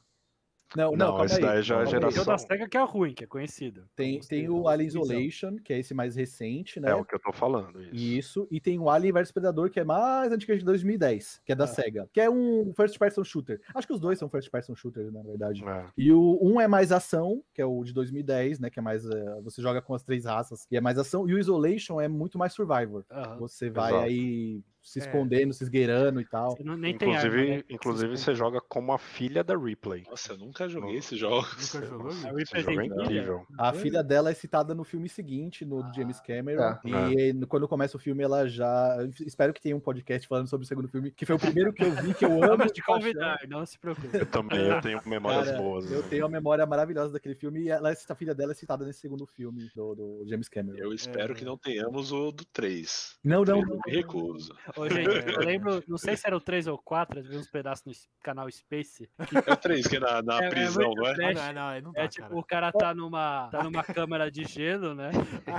[0.73, 1.41] Não, não, Não, esse aí.
[1.41, 1.99] daí já é calma aí.
[1.99, 2.25] Tem o geração.
[2.33, 3.89] da SEGA que é ruim, que é conhecido.
[3.93, 4.87] Tem, tem o Alien.
[4.87, 6.91] Isolation, que é esse mais recente, né?
[6.91, 7.81] É o que eu tô falando.
[7.81, 7.93] Isso.
[7.93, 11.55] Isso, e tem o Alien vs Predador, que é mais antigo de 2010, que é
[11.55, 11.67] da Ah.
[11.67, 13.59] SEGA, que é um first person shooter.
[13.75, 15.61] Acho que os dois são first person shooters, na verdade.
[15.61, 15.87] É.
[15.97, 18.69] E o um é mais ação, que é o de 2010, né?
[18.69, 19.03] Que é mais.
[19.05, 21.27] eh, você joga com as três raças, e é mais ação.
[21.27, 23.03] E o Isolation é muito mais survivor.
[23.39, 24.05] Você vai Exato.
[24.05, 25.03] aí se É.
[25.03, 26.51] escondendo, se esgueirando e tal.
[26.57, 27.63] Você não, nem tem Inclusive, arma, né?
[27.69, 30.03] inclusive você joga como a filha da Ripley.
[30.09, 30.97] Nossa, eu nunca joguei Não.
[30.99, 31.73] esses jogos.
[31.73, 32.05] Nunca jogou?
[32.07, 33.45] Nossa, A esse Ripley jogo é incrível.
[33.57, 36.61] A filha dela é citada no filme seguinte, no do James Cameron.
[36.63, 37.29] É.
[37.29, 38.97] E quando começa o filme, ela já.
[39.25, 41.83] Espero que tenha um podcast falando sobre o segundo filme, que foi o primeiro que
[41.83, 42.71] eu vi, que eu amo.
[42.71, 44.09] De convidar, não se preocupe.
[44.17, 45.91] Eu também eu tenho memórias Cara, boas.
[45.91, 46.07] Eu né?
[46.09, 49.25] tenho uma memória maravilhosa daquele filme e ela, a filha dela é citada nesse segundo
[49.25, 50.77] filme do, do James Cameron.
[50.77, 51.35] Eu espero É.
[51.35, 53.17] que não tenhamos o do 3.
[53.23, 53.79] Não, não, Eu não.
[53.85, 54.55] me recuso.
[54.77, 57.47] Ô, gente, eu lembro, não sei se era o 3 ou 4, eu vi uns
[57.49, 59.09] pedaços no canal Space.
[59.47, 61.31] É o 3, que é na, na É- é prisão, muito não é?
[61.31, 62.39] Ah, não, não, não dá, É tipo, cara.
[62.39, 65.11] o cara tá numa, tá numa câmara de gelo, né?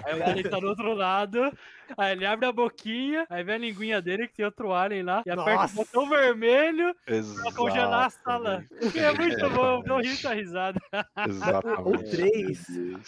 [0.05, 1.53] Aí o alien tá do outro lado,
[1.97, 5.23] aí ele abre a boquinha, aí vem a linguinha dele que tem outro alien lá,
[5.27, 5.73] e aperta Nossa.
[5.75, 7.55] o botão vermelho pra Exato.
[7.57, 8.65] congelar a sala.
[8.93, 10.81] Que é muito bom, eu dou muita risada.
[10.93, 12.11] O Exatamente.
[12.11, 12.67] 3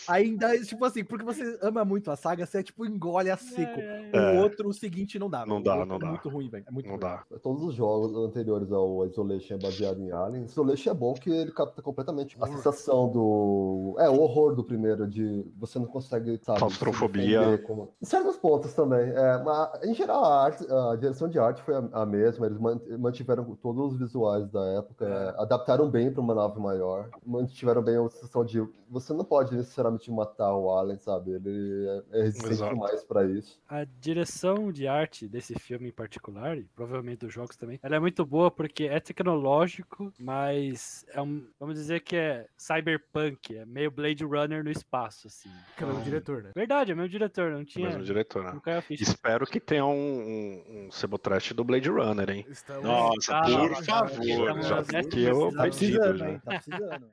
[0.08, 3.36] ainda, é, tipo assim, porque você ama muito a saga, você é tipo engole a
[3.36, 3.80] seco.
[3.80, 4.40] É, O É.
[4.42, 5.44] outro, o seguinte, não dá.
[5.46, 6.10] Não O dá, outro não é dá.
[6.10, 6.64] muito ruim, velho.
[6.66, 7.00] É muito Não ruim.
[7.00, 7.24] dá.
[7.42, 10.44] Todos os jogos anteriores ao Isolation é baseado em Alien.
[10.44, 13.96] Isolation é bom que ele capta completamente a sensação do.
[13.98, 16.58] É, o horror do primeiro, de você não consegue, sabe?
[16.58, 17.58] Claustrofobia.
[17.66, 19.10] como- Em certos pontos também.
[19.10, 22.46] É, mas, em geral, a, arte- a direção de arte foi a, a mesma.
[22.46, 27.08] Eles man- mantiveram todos os visuais da época, é, adaptaram bem para uma nave maior,
[27.24, 31.32] mantiveram bem a sensação de você não pode necessariamente matar o Alien, sabe?
[31.32, 32.74] Ele é, é resistente Exato.
[32.74, 33.58] demais para isso.
[33.68, 38.00] A direção de arte desse filme em particular, e provavelmente dos jogos também, ela é
[38.00, 43.90] muito boa porque é tecnológico, mas é um, vamos dizer que é cyberpunk, é meio
[43.90, 45.50] Blade Runner no espaço, assim.
[45.76, 46.52] Que é o mesmo Então, diretor, né?
[46.54, 47.88] Verdade, é o mesmo diretor, não O tinha.
[47.88, 48.60] mesmo diretor, né?
[48.90, 52.46] Espero que tenha um, um, um Sebotrash do Blade Runner, hein?
[52.48, 52.84] Estamos...
[52.84, 53.50] Nossa, Ah, por
[53.84, 54.20] favor.
[54.20, 55.26] estamos já fiquei.
[55.54, 56.30] Tá precisando, já.
[56.30, 56.40] hein?
[56.44, 57.10] Tá precisando.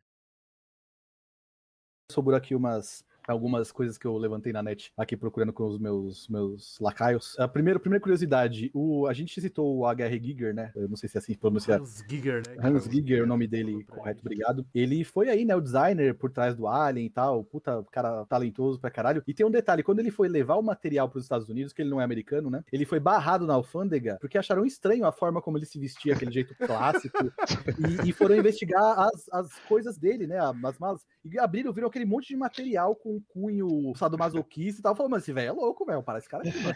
[2.11, 6.27] Sobrou aqui umas algumas coisas que eu levantei na net aqui procurando com os meus
[6.27, 7.37] meus lacaios.
[7.39, 10.19] A primeira, primeira curiosidade, o, a gente citou o H.R.
[10.19, 10.71] Giger, né?
[10.75, 11.77] Eu não sei se é assim que pronuncia.
[11.77, 12.55] Hans Giger, né?
[12.59, 14.65] Hans Giger, o nome dele correto, obrigado.
[14.73, 18.79] Ele foi aí, né, o designer por trás do Alien e tal, puta cara talentoso
[18.79, 19.23] pra caralho.
[19.27, 21.89] E tem um detalhe, quando ele foi levar o material pros Estados Unidos, que ele
[21.89, 25.57] não é americano, né, ele foi barrado na alfândega porque acharam estranho a forma como
[25.57, 27.17] ele se vestia, aquele jeito clássico,
[28.05, 32.05] e, e foram investigar as, as coisas dele, né, as malas, e abriram, viram aquele
[32.05, 36.01] monte de material com cunho sadomasoquista e tal, falando, mas esse velho é louco, velho,
[36.03, 36.75] para esse cara aqui, mano.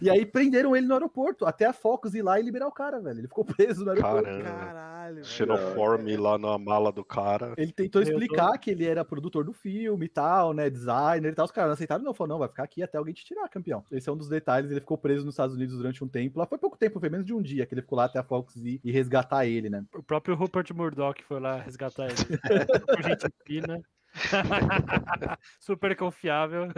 [0.00, 3.00] E aí prenderam ele no aeroporto, até a Focus ir lá e liberar o cara,
[3.00, 3.18] velho.
[3.20, 4.24] Ele ficou preso no aeroporto.
[4.24, 4.44] Caramba.
[4.50, 5.26] Caralho, velho.
[5.26, 7.52] Xenoforme lá na mala do cara.
[7.56, 10.68] Ele tentou Eu tô- explicar que ele era produtor do filme e tal, né?
[10.70, 11.44] Designer e tal.
[11.44, 12.14] Os caras não aceitaram, não.
[12.14, 13.84] Falou, não, vai ficar aqui até alguém te tirar, campeão.
[13.90, 14.70] Esse é um dos detalhes.
[14.70, 16.38] Ele ficou preso nos Estados Unidos durante um tempo.
[16.38, 18.22] Lá foi pouco tempo, foi menos de um dia que ele ficou lá até a
[18.24, 19.84] Fox ir, e resgatar ele, né?
[19.94, 22.14] O próprio Rupert Murdoch foi lá resgatar ele.
[23.46, 23.80] Fina.
[25.60, 26.68] Super confiável.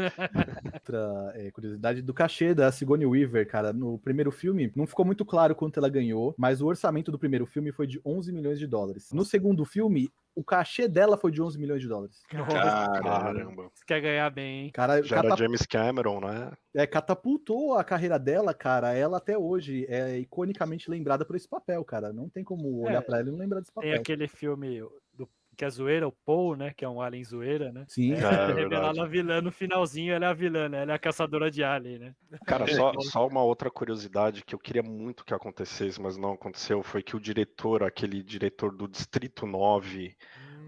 [0.73, 3.73] Outra é, curiosidade do cachê da Sigourney Weaver, cara.
[3.73, 7.47] No primeiro filme, não ficou muito claro quanto ela ganhou, mas o orçamento do primeiro
[7.47, 9.11] filme foi de 11 milhões de dólares.
[9.13, 12.23] No segundo filme, o cachê dela foi de 11 milhões de dólares.
[12.29, 13.01] Caramba.
[13.03, 13.71] Caramba.
[13.75, 14.71] Você quer ganhar bem, hein?
[14.73, 16.53] Cara, Já era catap- James Cameron, né?
[16.75, 18.93] é, catapultou a carreira dela, cara.
[18.95, 22.13] Ela até hoje é iconicamente lembrada por esse papel, cara.
[22.13, 24.01] Não tem como olhar É, pra ela e não lembrar desse Tem papel.
[24.01, 24.81] aquele filme
[25.13, 26.73] do, que é zoeira, o Paul, né?
[26.75, 27.87] Que é um alien zoeira, né?
[27.87, 28.13] Sim.
[28.13, 29.01] É, É, revelar verdade.
[29.01, 30.83] a vilã no finalzinho, ela é a vilã, né?
[30.83, 32.15] Ela é a caçadora de alien, né?
[32.47, 36.83] Cara, só, só uma outra curiosidade que eu queria muito que acontecesse, mas não aconteceu,
[36.83, 40.17] foi que o diretor, aquele diretor do Distrito 9,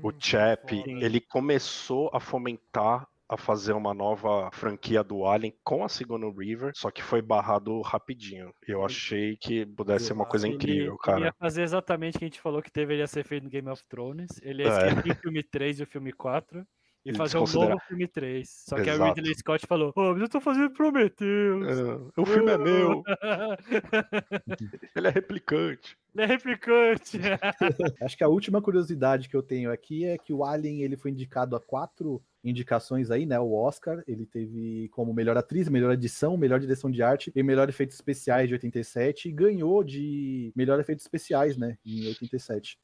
[0.01, 5.53] o Hum, que Chap, ele começou a fomentar a fazer uma nova franquia do Alien
[5.65, 8.53] com a Sigourney River, só que foi barrado rapidinho.
[8.67, 11.21] Eu achei que pudesse ser uma coisa Ele- incrível, Ele cara.
[11.27, 13.83] ia fazer exatamente o que a gente falou que deveria ser feito no Game of
[13.89, 14.29] Thrones.
[14.43, 14.87] Ele ia É.
[14.89, 16.61] escrever o filme 3 e o filme 4
[17.05, 18.49] e Ele fazer um novo filme 3.
[18.69, 19.13] Só que a.
[19.13, 21.79] Ridley Scott falou: Ô, mas eu tô fazendo Prometheus.
[21.79, 23.03] É, o filme é meu,
[24.95, 25.97] ele é replicante.
[26.15, 27.19] Ele é replicante.
[28.03, 31.11] Acho que a última curiosidade que eu tenho aqui é que o Alien ele foi
[31.11, 33.39] indicado a quatro indicações aí, né?
[33.39, 37.69] O Oscar, ele teve como melhor atriz, melhor edição, melhor direção de arte e melhor
[37.69, 41.77] efeitos especiais de 87 e ganhou de melhor efeitos especiais, né?
[41.85, 42.79] Em 87.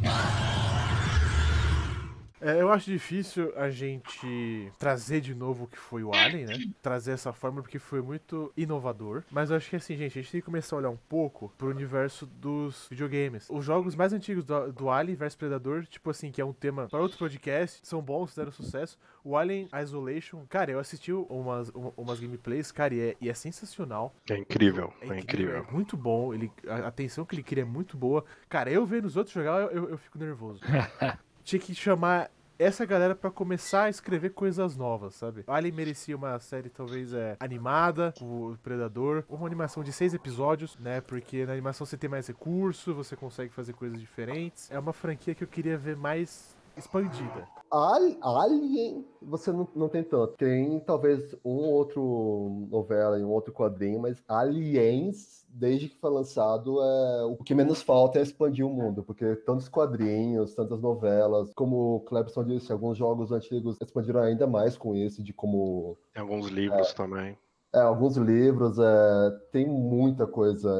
[2.42, 6.54] É, eu acho difícil a gente trazer de novo o que foi o Alien, né?
[6.82, 9.22] Trazer essa forma porque foi muito inovador.
[9.30, 11.52] Mas eu acho que assim, gente, a gente tem que começar a olhar um pouco
[11.56, 13.48] pro universo dos videogames.
[13.48, 16.88] Os jogos mais antigos do, do Alien vs Predador, tipo assim, que é um tema
[16.88, 18.98] para outro podcast, são bons, fizeram sucesso.
[19.24, 23.34] O Alien Isolation, cara, eu assisti umas, uma- umas gameplays, cara, e é, e é
[23.34, 24.12] sensacional.
[24.28, 25.64] É incrível, é incrível.
[25.68, 26.34] É muito bom.
[26.34, 28.24] Ele, a atenção que ele cria é muito boa.
[28.48, 30.60] Cara, eu vendo os outros jogar, eu, eu, eu fico nervoso.
[31.44, 35.42] Tinha que chamar essa galera pra começar a escrever coisas novas, sabe?
[35.46, 41.00] Alien merecia uma série talvez é, animada, o Predador, uma animação de seis episódios, né?
[41.00, 44.70] Porque na animação você tem mais recurso, você consegue fazer coisas diferentes.
[44.70, 47.46] É uma franquia que eu queria ver mais expandida.
[47.70, 50.34] Ali- Alien, você não, não tem tanto.
[50.36, 56.82] Tem talvez um outro novela e um outro quadrinho, mas Aliens, desde que foi lançado,
[56.82, 61.96] é o que menos falta é expandir o mundo, porque tantos quadrinhos, tantas novelas, como
[61.96, 66.48] o Clebson disse, alguns jogos antigos expandiram ainda mais com isso, de como Tem alguns
[66.48, 67.38] livros também.
[67.74, 70.70] é, alguns livros, é, tem muita coisa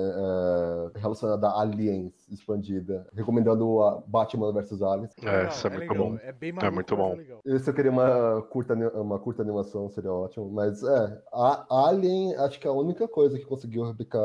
[0.95, 3.07] é, relacionada a aliens expandida.
[3.15, 5.11] Recomendando a Batman vs Aliens.
[5.23, 6.11] É, isso é muito legal.
[6.11, 6.19] bom.
[6.23, 7.17] É bem É maluco, muito mas bom.
[7.17, 7.41] legal.
[7.45, 10.51] Esse eu queria uma curta, uma curta animação, seria ótimo.
[10.51, 14.21] Mas é, a Alien, acho que a única coisa que conseguiu replicar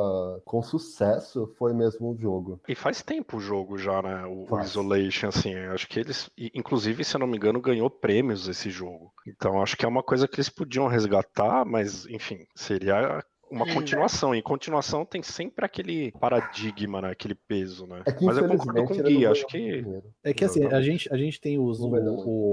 [0.46, 2.60] com sucesso foi mesmo o jogo.
[2.68, 4.26] E faz tempo o jogo já, né?
[4.26, 4.62] O, o.
[4.62, 5.54] Isolation, assim.
[5.56, 6.30] Acho que eles.
[6.54, 9.12] Inclusive, se eu não me engano, ganhou prêmios esse jogo.
[9.28, 14.36] Então acho que é uma coisa que eles podiam resgatar, mas, enfim, seria uma continuação.
[14.36, 17.12] E continuação tem sempre aquele paradigma, né?
[17.12, 18.02] Aquele peso, né?
[18.06, 19.86] É que Mas eu concordo com o Gui, acho que.
[20.24, 21.90] É que assim, a gente, a gente tem os, o,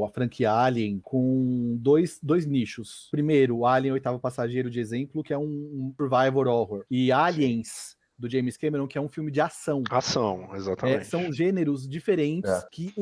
[0.01, 3.09] o- a franquia Alien com dois, dois nichos.
[3.11, 6.85] Primeiro, o Alien Oitavo Passageiro de exemplo, que é um, um survival horror.
[6.91, 9.83] E Aliens, do James Cameron, que é um filme de ação.
[9.91, 11.01] Ação, exatamente.
[11.01, 12.69] É, são gêneros diferentes É.
[12.71, 12.93] que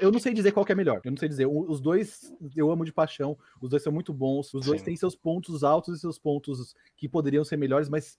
[0.00, 1.00] eu, não sei dizer qual é melhor.
[1.04, 1.46] Eu não sei dizer.
[1.46, 3.36] Os dois eu amo de paixão.
[3.60, 4.52] Os dois são muito bons.
[4.54, 4.86] Os dois Sim.
[4.86, 8.16] têm seus pontos altos e seus pontos que poderiam ser melhores, mas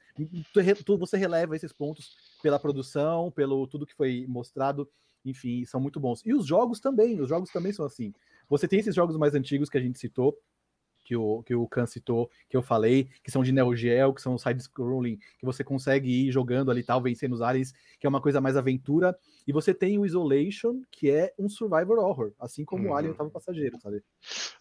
[0.86, 4.88] tu- você releva esses pontos pela produção, pelo tudo que foi mostrado.
[5.26, 6.22] Enfim, são muito bons.
[6.26, 7.20] E os jogos também.
[7.20, 8.14] Os jogos também são assim.
[8.50, 10.38] Você tem esses jogos mais antigos que a gente citou.
[11.04, 14.22] Que o, que o Khan citou, que eu falei, que são de Neo Geo, que
[14.22, 18.10] são side-scrolling, que você consegue ir jogando ali e tal, vencendo os aliens, que é
[18.10, 19.18] uma coisa mais aventura.
[19.46, 22.96] E você tem o Isolation, que é um survivor horror, assim como o Uhum.
[22.96, 24.02] Alien Oitavo Passageiro, sabe?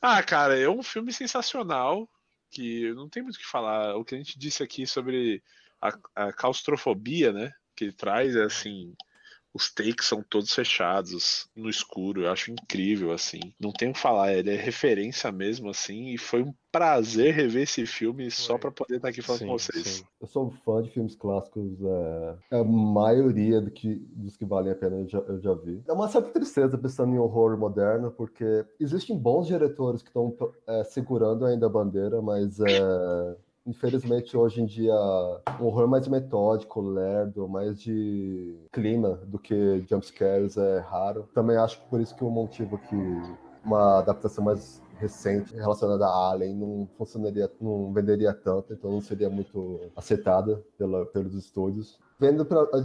[0.00, 2.08] Ah, cara, é um filme sensacional
[2.50, 3.96] que não tem muito o que falar.
[3.96, 5.42] O que a gente disse aqui sobre
[5.80, 7.52] a, a claustrofobia, né?
[7.74, 8.94] Que ele traz é assim.
[9.54, 13.40] Os takes são todos fechados, no escuro, eu acho incrível, assim.
[13.60, 17.64] Não tem o que falar, ele é referência mesmo, assim, e foi um prazer rever
[17.64, 19.86] esse filme só pra poder estar aqui falando Sim, com vocês.
[19.86, 20.04] sim.
[20.20, 21.70] Eu sou fã de filmes clássicos,
[22.50, 25.82] é, a maioria do que, dos que valem a pena eu já, eu já vi.
[25.86, 30.34] É uma certa tristeza pensando em horror moderno, porque existem bons diretores que estão
[30.66, 33.36] é, segurando ainda a bandeira, mas é,
[33.66, 34.94] infelizmente hoje em dia
[35.60, 41.28] um horror mais metódico, lerdo, mais de clima do que jumpscares é raro.
[41.34, 42.96] Também acho que por isso que o motivo que
[43.64, 49.28] uma adaptação mais recente relacionada a Alien não funcionaria, não venderia tanto, então não seria
[49.28, 51.98] muito aceitada pela, pelos estúdios.
[52.18, 52.80] Vendo a a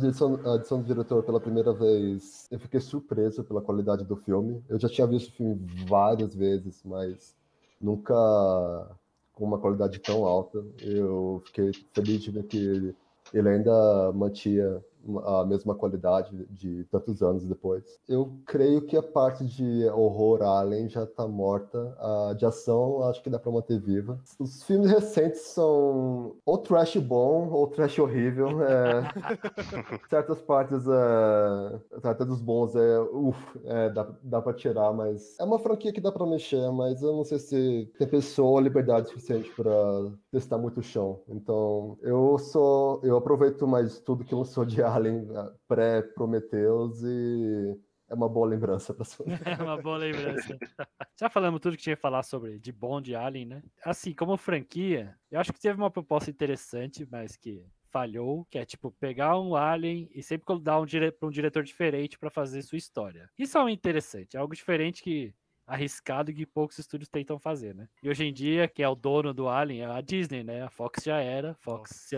[0.55, 4.63] edição do diretor pela primeira vez, eu fiquei surpreso pela qualidade do filme.
[4.67, 7.35] Eu já tinha visto o filme várias vezes, mas
[7.79, 8.15] nunca
[9.37, 10.65] com uma qualidade tão alta.
[10.81, 12.57] Eu fiquei feliz de ver que
[13.31, 14.83] ele, ainda mantinha
[15.25, 17.83] a mesma qualidade de tantos anos depois.
[18.07, 21.95] Eu creio que a parte de horror alien já tá morta.
[21.99, 24.19] A de ação acho que dá pra manter viva.
[24.39, 28.61] Os filmes recentes são ou trash bom ou trash horrível.
[28.63, 29.03] É...
[30.09, 31.79] Certas partes, é...
[32.03, 32.97] até dos bons, é...
[33.65, 37.13] É, dá, dá pra tirar, mas é uma franquia que dá pra mexer, mas eu
[37.13, 39.71] não sei se tem pessoa ou liberdade suficiente pra
[40.31, 41.21] testar muito o chão.
[41.27, 42.99] Então, eu sou.
[43.03, 47.77] Eu aproveito mais tudo que lançou de Alien eh, pré-Prometheus e
[48.09, 49.25] é uma boa lembrança pra sua.
[49.59, 50.57] É uma boa lembrança.
[51.19, 53.63] Já falamos tudo que tinha que falar sobre de bom de Alien, né?
[53.83, 58.65] Assim, como franquia, eu acho que teve uma proposta interessante, mas que falhou, que é
[58.65, 61.11] tipo pegar um Alien e sempre dar um dire...
[61.11, 63.29] para um diretor diferente para fazer sua história.
[63.37, 65.33] Isso é interessante, é algo diferente que
[65.65, 67.89] arriscado que poucos estúdios tentam fazer, né?
[68.01, 70.63] E hoje em dia, quem é o dono do Alien é a Disney, né?
[70.63, 72.15] A Fox já era, Fox se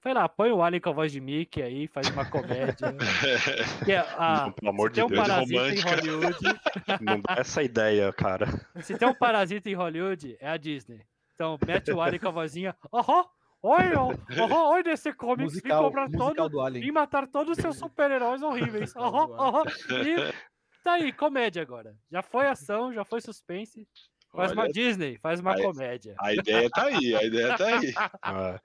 [0.00, 2.94] Foi lá, põe o Alien com a voz de Mickey aí, faz uma comédia.
[3.84, 5.80] que é a, Não, pelo amor se tem de um Deus, parasita em.
[5.80, 6.38] Hollywood,
[7.02, 8.46] Não dá essa ideia, cara.
[8.80, 11.00] se tem um parasita em Hollywood, é a Disney.
[11.34, 12.76] Então, mete o Alien com a vozinha.
[12.94, 13.24] Aham,
[13.60, 13.96] olha,
[14.38, 16.72] aham, olha desse comics vim comprar musical todo.
[16.72, 18.94] Vim matar todos os seus super-heróis horríveis.
[18.96, 19.62] Aham, aham.
[20.06, 20.32] E
[20.84, 21.96] tá aí, comédia agora.
[22.10, 23.86] Já foi ação, já foi suspense.
[24.32, 26.14] Faz uma Olha, Disney, faz uma aí- comédia.
[26.20, 27.94] a ideia tá aí, a ideia tá aí.
[28.22, 28.60] Ah,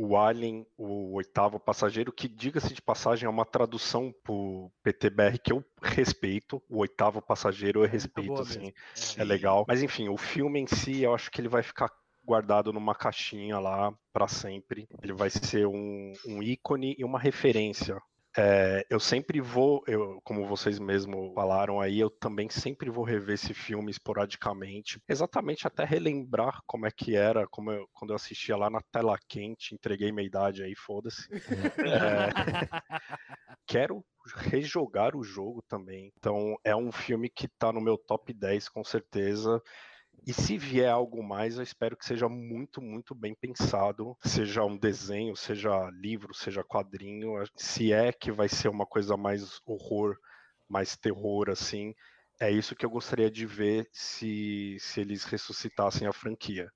[0.00, 5.52] o Alien, o oitavo passageiro, que diga-se de passagem, é uma tradução pro PTBR que
[5.52, 6.62] eu respeito.
[6.68, 8.74] O oitavo passageiro eu respeito, boa assim, mesmo.
[9.16, 9.64] é legal.
[9.66, 11.90] Mas enfim, o filme em si, eu acho que ele vai ficar
[12.24, 14.88] guardado numa caixinha lá para sempre.
[15.02, 18.00] Ele vai ser um, um ícone e uma referência.
[18.40, 23.34] É, eu sempre vou, eu, como vocês mesmo falaram aí, eu também sempre vou rever
[23.34, 28.56] esse filme esporadicamente, exatamente até relembrar como é que era, como eu- quando eu assistia
[28.56, 31.26] lá na tela quente, entreguei minha idade aí, foda-se.
[31.84, 32.68] É,
[33.66, 34.04] quero
[34.36, 36.12] rejogar o jogo também.
[36.16, 39.60] Então é um filme que tá no meu top 10 com certeza.
[40.28, 44.14] E se vier algo mais, eu espero que seja muito, muito bem pensado.
[44.22, 47.42] Seja um desenho, seja livro, seja quadrinho.
[47.56, 50.18] Se é que vai ser uma coisa mais horror,
[50.68, 51.94] mais terror, assim,
[52.38, 56.70] é isso que eu gostaria de ver se, se eles ressuscitassem a franquia.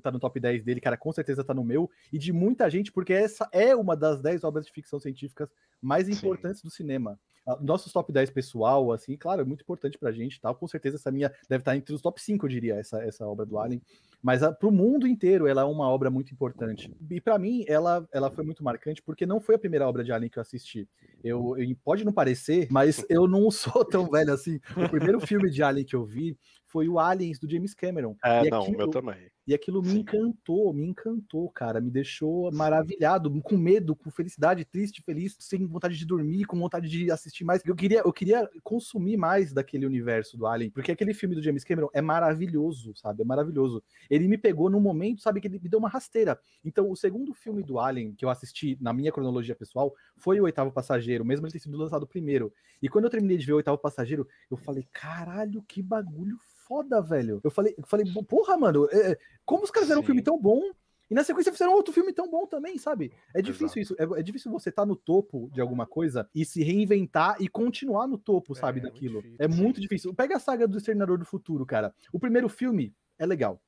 [0.00, 2.90] tá no top 10 dele, cara, com certeza tá no meu, e de muita gente,
[2.90, 6.14] porque essa é uma das 10 obras de ficção científicas mais Sim.
[6.14, 7.20] importantes do cinema.
[7.46, 10.54] Ah, Nossos top 10 pessoal, assim, claro, é muito importante pra gente, tal.
[10.54, 13.44] Com certeza essa minha deve estar entre os top 5, eu diria, essa, essa obra
[13.44, 13.82] do Alien.
[14.24, 16.90] Mas a, pro mundo inteiro ela é uma obra muito importante.
[17.10, 20.10] E pra mim ela, ela foi muito marcante porque não foi a primeira obra de
[20.12, 20.88] Alien que eu assisti.
[21.22, 24.58] Eu, eu- pode não parecer, mas eu não sou tão velho assim.
[24.82, 28.16] O primeiro filme de Alien que eu vi foi o Aliens do James Cameron.
[28.24, 29.16] É, E não, o aquilo- meu também.
[29.46, 29.98] e aquilo me Sim.
[29.98, 31.80] encantou, me encantou, cara.
[31.80, 36.88] Me deixou maravilhado, com medo, com felicidade, triste, feliz, sem vontade de dormir, com vontade
[36.88, 37.62] de assistir mais.
[37.64, 41.62] Eu queria, eu queria consumir mais daquele universo do Alien, porque aquele filme do James
[41.62, 43.22] Cameron é maravilhoso, sabe?
[43.22, 43.80] É maravilhoso.
[44.14, 46.38] Ele me pegou num momento, sabe, que ele me deu uma rasteira.
[46.64, 50.44] Então, o segundo filme do Alien que eu assisti na minha cronologia pessoal foi o
[50.44, 52.52] Oitavo Passageiro, mesmo ele ter sido lançado primeiro.
[52.80, 56.36] E quando eu terminei de ver o Oitavo Passageiro, eu falei, caralho, que bagulho
[56.66, 57.40] foda, velho.
[57.42, 60.62] Eu falei, eu falei porra, mano, é, como os caras fizeram um filme tão bom
[61.10, 63.12] e na sequência fizeram outro filme tão bom também, sabe?
[63.34, 63.94] É difícil isso.
[63.98, 68.06] É, é difícil você estar no topo de alguma coisa e se reinventar e continuar
[68.06, 69.22] no topo, É, sabe, é muito daquilo.
[69.22, 69.36] difícil.
[69.38, 70.14] É muito difícil.
[70.14, 71.94] Pega a saga do Exterminador do Futuro, cara.
[72.12, 73.60] O primeiro filme é legal.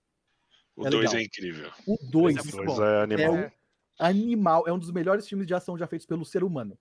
[0.76, 1.20] O É 2 legal.
[1.20, 1.70] é incrível.
[1.86, 3.34] O 2 é é é animal.
[3.34, 3.50] um
[3.98, 6.78] animal, é um dos melhores filmes de ação já feitos pelo ser humano.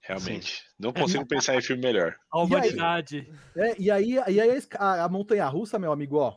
[0.00, 0.62] Realmente.
[0.78, 2.16] Não consigo pensar em filme melhor.
[2.32, 2.46] A E aí?
[2.46, 3.32] humanidade.
[3.56, 6.36] É, e aí, e aí a a, montanha russa, meu amigo, ó,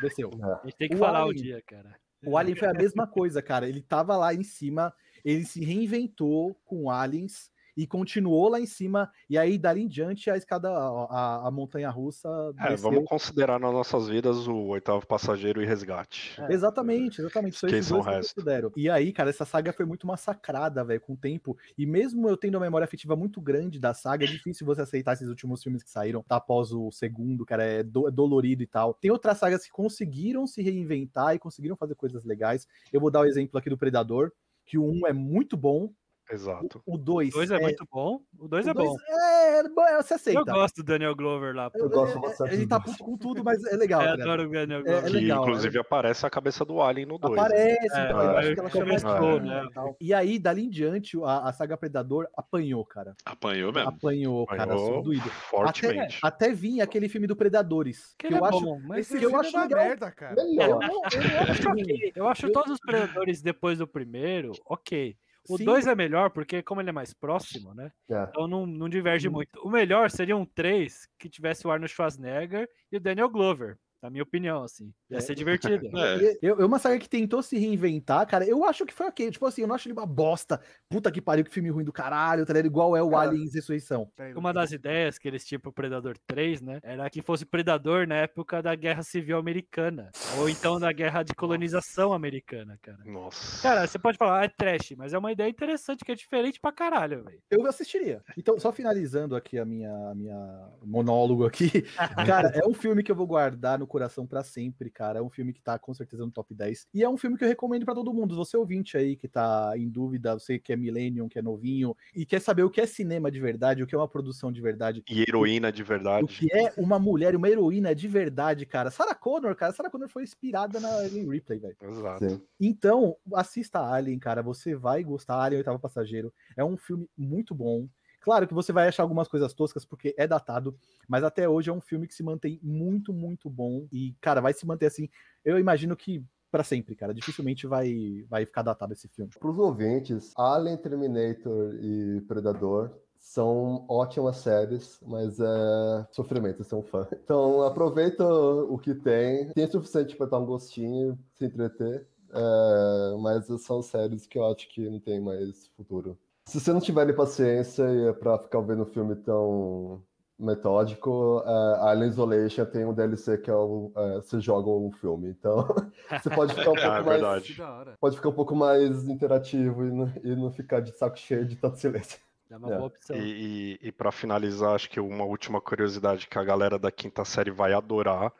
[0.00, 0.30] desceu.
[0.62, 1.42] A gente tem que O falar o Alien.
[1.42, 1.96] dia, cara.
[2.24, 3.68] O Alien foi a mesma coisa, cara.
[3.68, 9.10] Ele tava lá em cima, ele se reinventou com Aliens e continuou lá em cima.
[9.28, 12.28] E aí, dali em diante, a escada, a, a- montanha russa.
[12.58, 16.40] É, vamos considerar nas nossas vidas o oitavo passageiro e resgate.
[16.42, 16.52] É.
[16.52, 17.58] Exatamente, exatamente.
[17.58, 18.34] São esses Esqueçam dois o que eu resto.
[18.34, 18.72] considero.
[18.76, 21.56] E aí, cara, essa saga foi muito massacrada, velho, com o tempo.
[21.76, 25.12] E mesmo eu tendo uma memória afetiva muito grande da saga, é difícil você aceitar
[25.14, 28.66] esses últimos filmes que saíram tá, após o segundo, cara, é, do- é dolorido e
[28.66, 28.94] tal.
[28.94, 32.66] Tem outras sagas que conseguiram se reinventar e conseguiram fazer coisas legais.
[32.92, 34.32] Eu vou dar o exemplo aqui do Predador,
[34.64, 35.92] que o 1 é muito bom,
[36.32, 36.82] Exato.
[36.86, 38.20] o 2 O 2 é, muito bom.
[38.38, 38.96] O 2 é bom.
[39.08, 40.44] É, é bom, você Eu aceita.
[40.52, 41.70] gosto do Daniel Glover lá.
[41.74, 44.00] Eu gosto bastante Ele tá puto com tudo, mas é legal.
[44.02, 44.28] Eu tá ligado?
[44.30, 44.98] adoro o Daniel É, Glover.
[44.98, 47.32] é que legal, inclusive aparece a cabeça do Alien no 2.
[47.38, 49.68] Aparece, É, então, eu é, acho que ela chama começou, de- né?
[50.00, 53.14] e aí, dali em diante, a, a saga Predador apanhou, cara.
[53.24, 53.88] Apanhou mesmo.
[53.90, 55.22] Apanhou, cara, sou doído.
[55.26, 56.18] Até, fortemente.
[56.22, 58.14] até vinha aquele filme do Predadores.
[58.18, 58.60] Que Que, eu é acho.
[58.60, 60.34] bom, mas Esse que eu acho é merda, cara.
[60.40, 62.12] Eu eu Eu.
[62.14, 65.16] Eu acho todos os Predadores depois do primeiro, ok.
[65.48, 65.64] O Sim.
[65.64, 67.92] 2 é melhor, porque como ele é mais próximo, né?
[68.10, 68.32] É.
[68.32, 69.32] Então não, não diverge Hum.
[69.32, 69.58] muito.
[69.62, 74.10] O melhor seria um 3 que tivesse o Arnold Schwarzenegger e o Daniel Glover, na
[74.10, 74.92] minha opinião, assim.
[75.10, 75.20] Ia É.
[75.20, 75.82] ser divertido.
[76.02, 76.38] É.
[76.42, 79.30] Eu, eu, uma saga que tentou se reinventar, cara, eu acho que foi ok.
[79.30, 80.60] Tipo assim, eu não acho ele uma bosta.
[80.88, 82.66] Puta que pariu, que filme ruim do caralho, tá ligado?
[82.66, 84.10] Igual é o Cara, Aliens Ressurreição.
[84.16, 86.80] Peraí, Uma das ideias que eles tinham pro Predador 3, né?
[86.82, 90.10] Era que fosse Predador na época da Guerra Civil Americana.
[90.38, 92.98] Ou então da Guerra de Colonização Americana, cara.
[93.04, 93.62] Nossa.
[93.62, 96.58] Cara, você pode falar, ah, é trash, mas é uma ideia interessante que é diferente
[96.60, 97.38] pra caralho, velho.
[97.50, 98.22] Eu assistiria.
[98.36, 101.70] Então, só finalizando aqui a minha, a minha monólogo aqui,
[102.26, 105.18] cara, é um filme que eu vou guardar no coração pra sempre, cara.
[105.18, 106.86] É um filme que tá com certeza no top 10.
[106.94, 108.34] E é um filme que eu recomendo pra todo mundo.
[108.36, 112.24] Você ouvinte aí que tá em dúvida, você que é millennium, que é novinho e
[112.24, 115.02] quer saber o que é cinema de verdade, o que é uma produção de verdade,
[115.08, 116.26] E heroína de o verdade.
[116.26, 118.90] que é uma mulher, uma heroína de verdade, cara.
[118.90, 119.72] Sarah Connor, cara.
[119.72, 121.76] Sarah Connor foi inspirada na Ellen Ripley, velho.
[121.82, 122.28] Exato.
[122.28, 122.40] Sim.
[122.58, 124.42] Então, assista Alien, cara.
[124.42, 125.36] Você vai gostar.
[125.42, 126.32] Alien Oitavo Passageiro.
[126.56, 127.86] É um filme muito bom.
[128.22, 130.76] Claro que você vai achar algumas coisas toscas porque é datado,
[131.08, 133.86] mas até hoje é um filme que se mantém muito, muito bom.
[133.92, 135.08] E, cara, vai se manter assim.
[135.44, 137.14] Eu imagino que pra sempre, cara.
[137.14, 139.32] Dificilmente vai, vai ficar datado esse filme.
[139.40, 146.82] Para os ouvintes, Alien, Terminator e Predador são ótimas séries, mas é sofrimento ser um
[146.82, 147.08] fã.
[147.24, 153.16] Então aproveita o que tem, tem o suficiente para dar um gostinho, se entreter, é,
[153.20, 156.18] mas são séries que eu acho que não tem mais futuro.
[156.46, 160.02] Se você não tiver paciência e é para ficar vendo um filme tão
[160.38, 165.30] metódico, é, Alien Isolation tem um DLC que é o é, você joga o filme,
[165.30, 165.66] então
[166.10, 167.56] você pode ficar um pouco É mais verdade.
[168.00, 171.56] Pode ficar um pouco mais interativo e não, e não ficar de saco cheio de
[171.56, 172.18] tanto silêncio.
[172.50, 172.76] É uma É.
[172.76, 173.16] boa opção.
[173.16, 177.24] E, e, e para finalizar, acho que uma última curiosidade que a galera da quinta
[177.24, 178.32] série vai adorar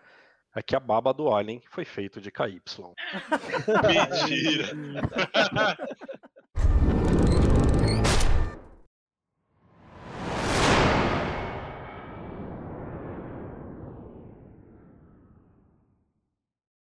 [0.54, 2.60] é que a baba do Alien foi feito de KY.
[3.88, 4.66] Mentira.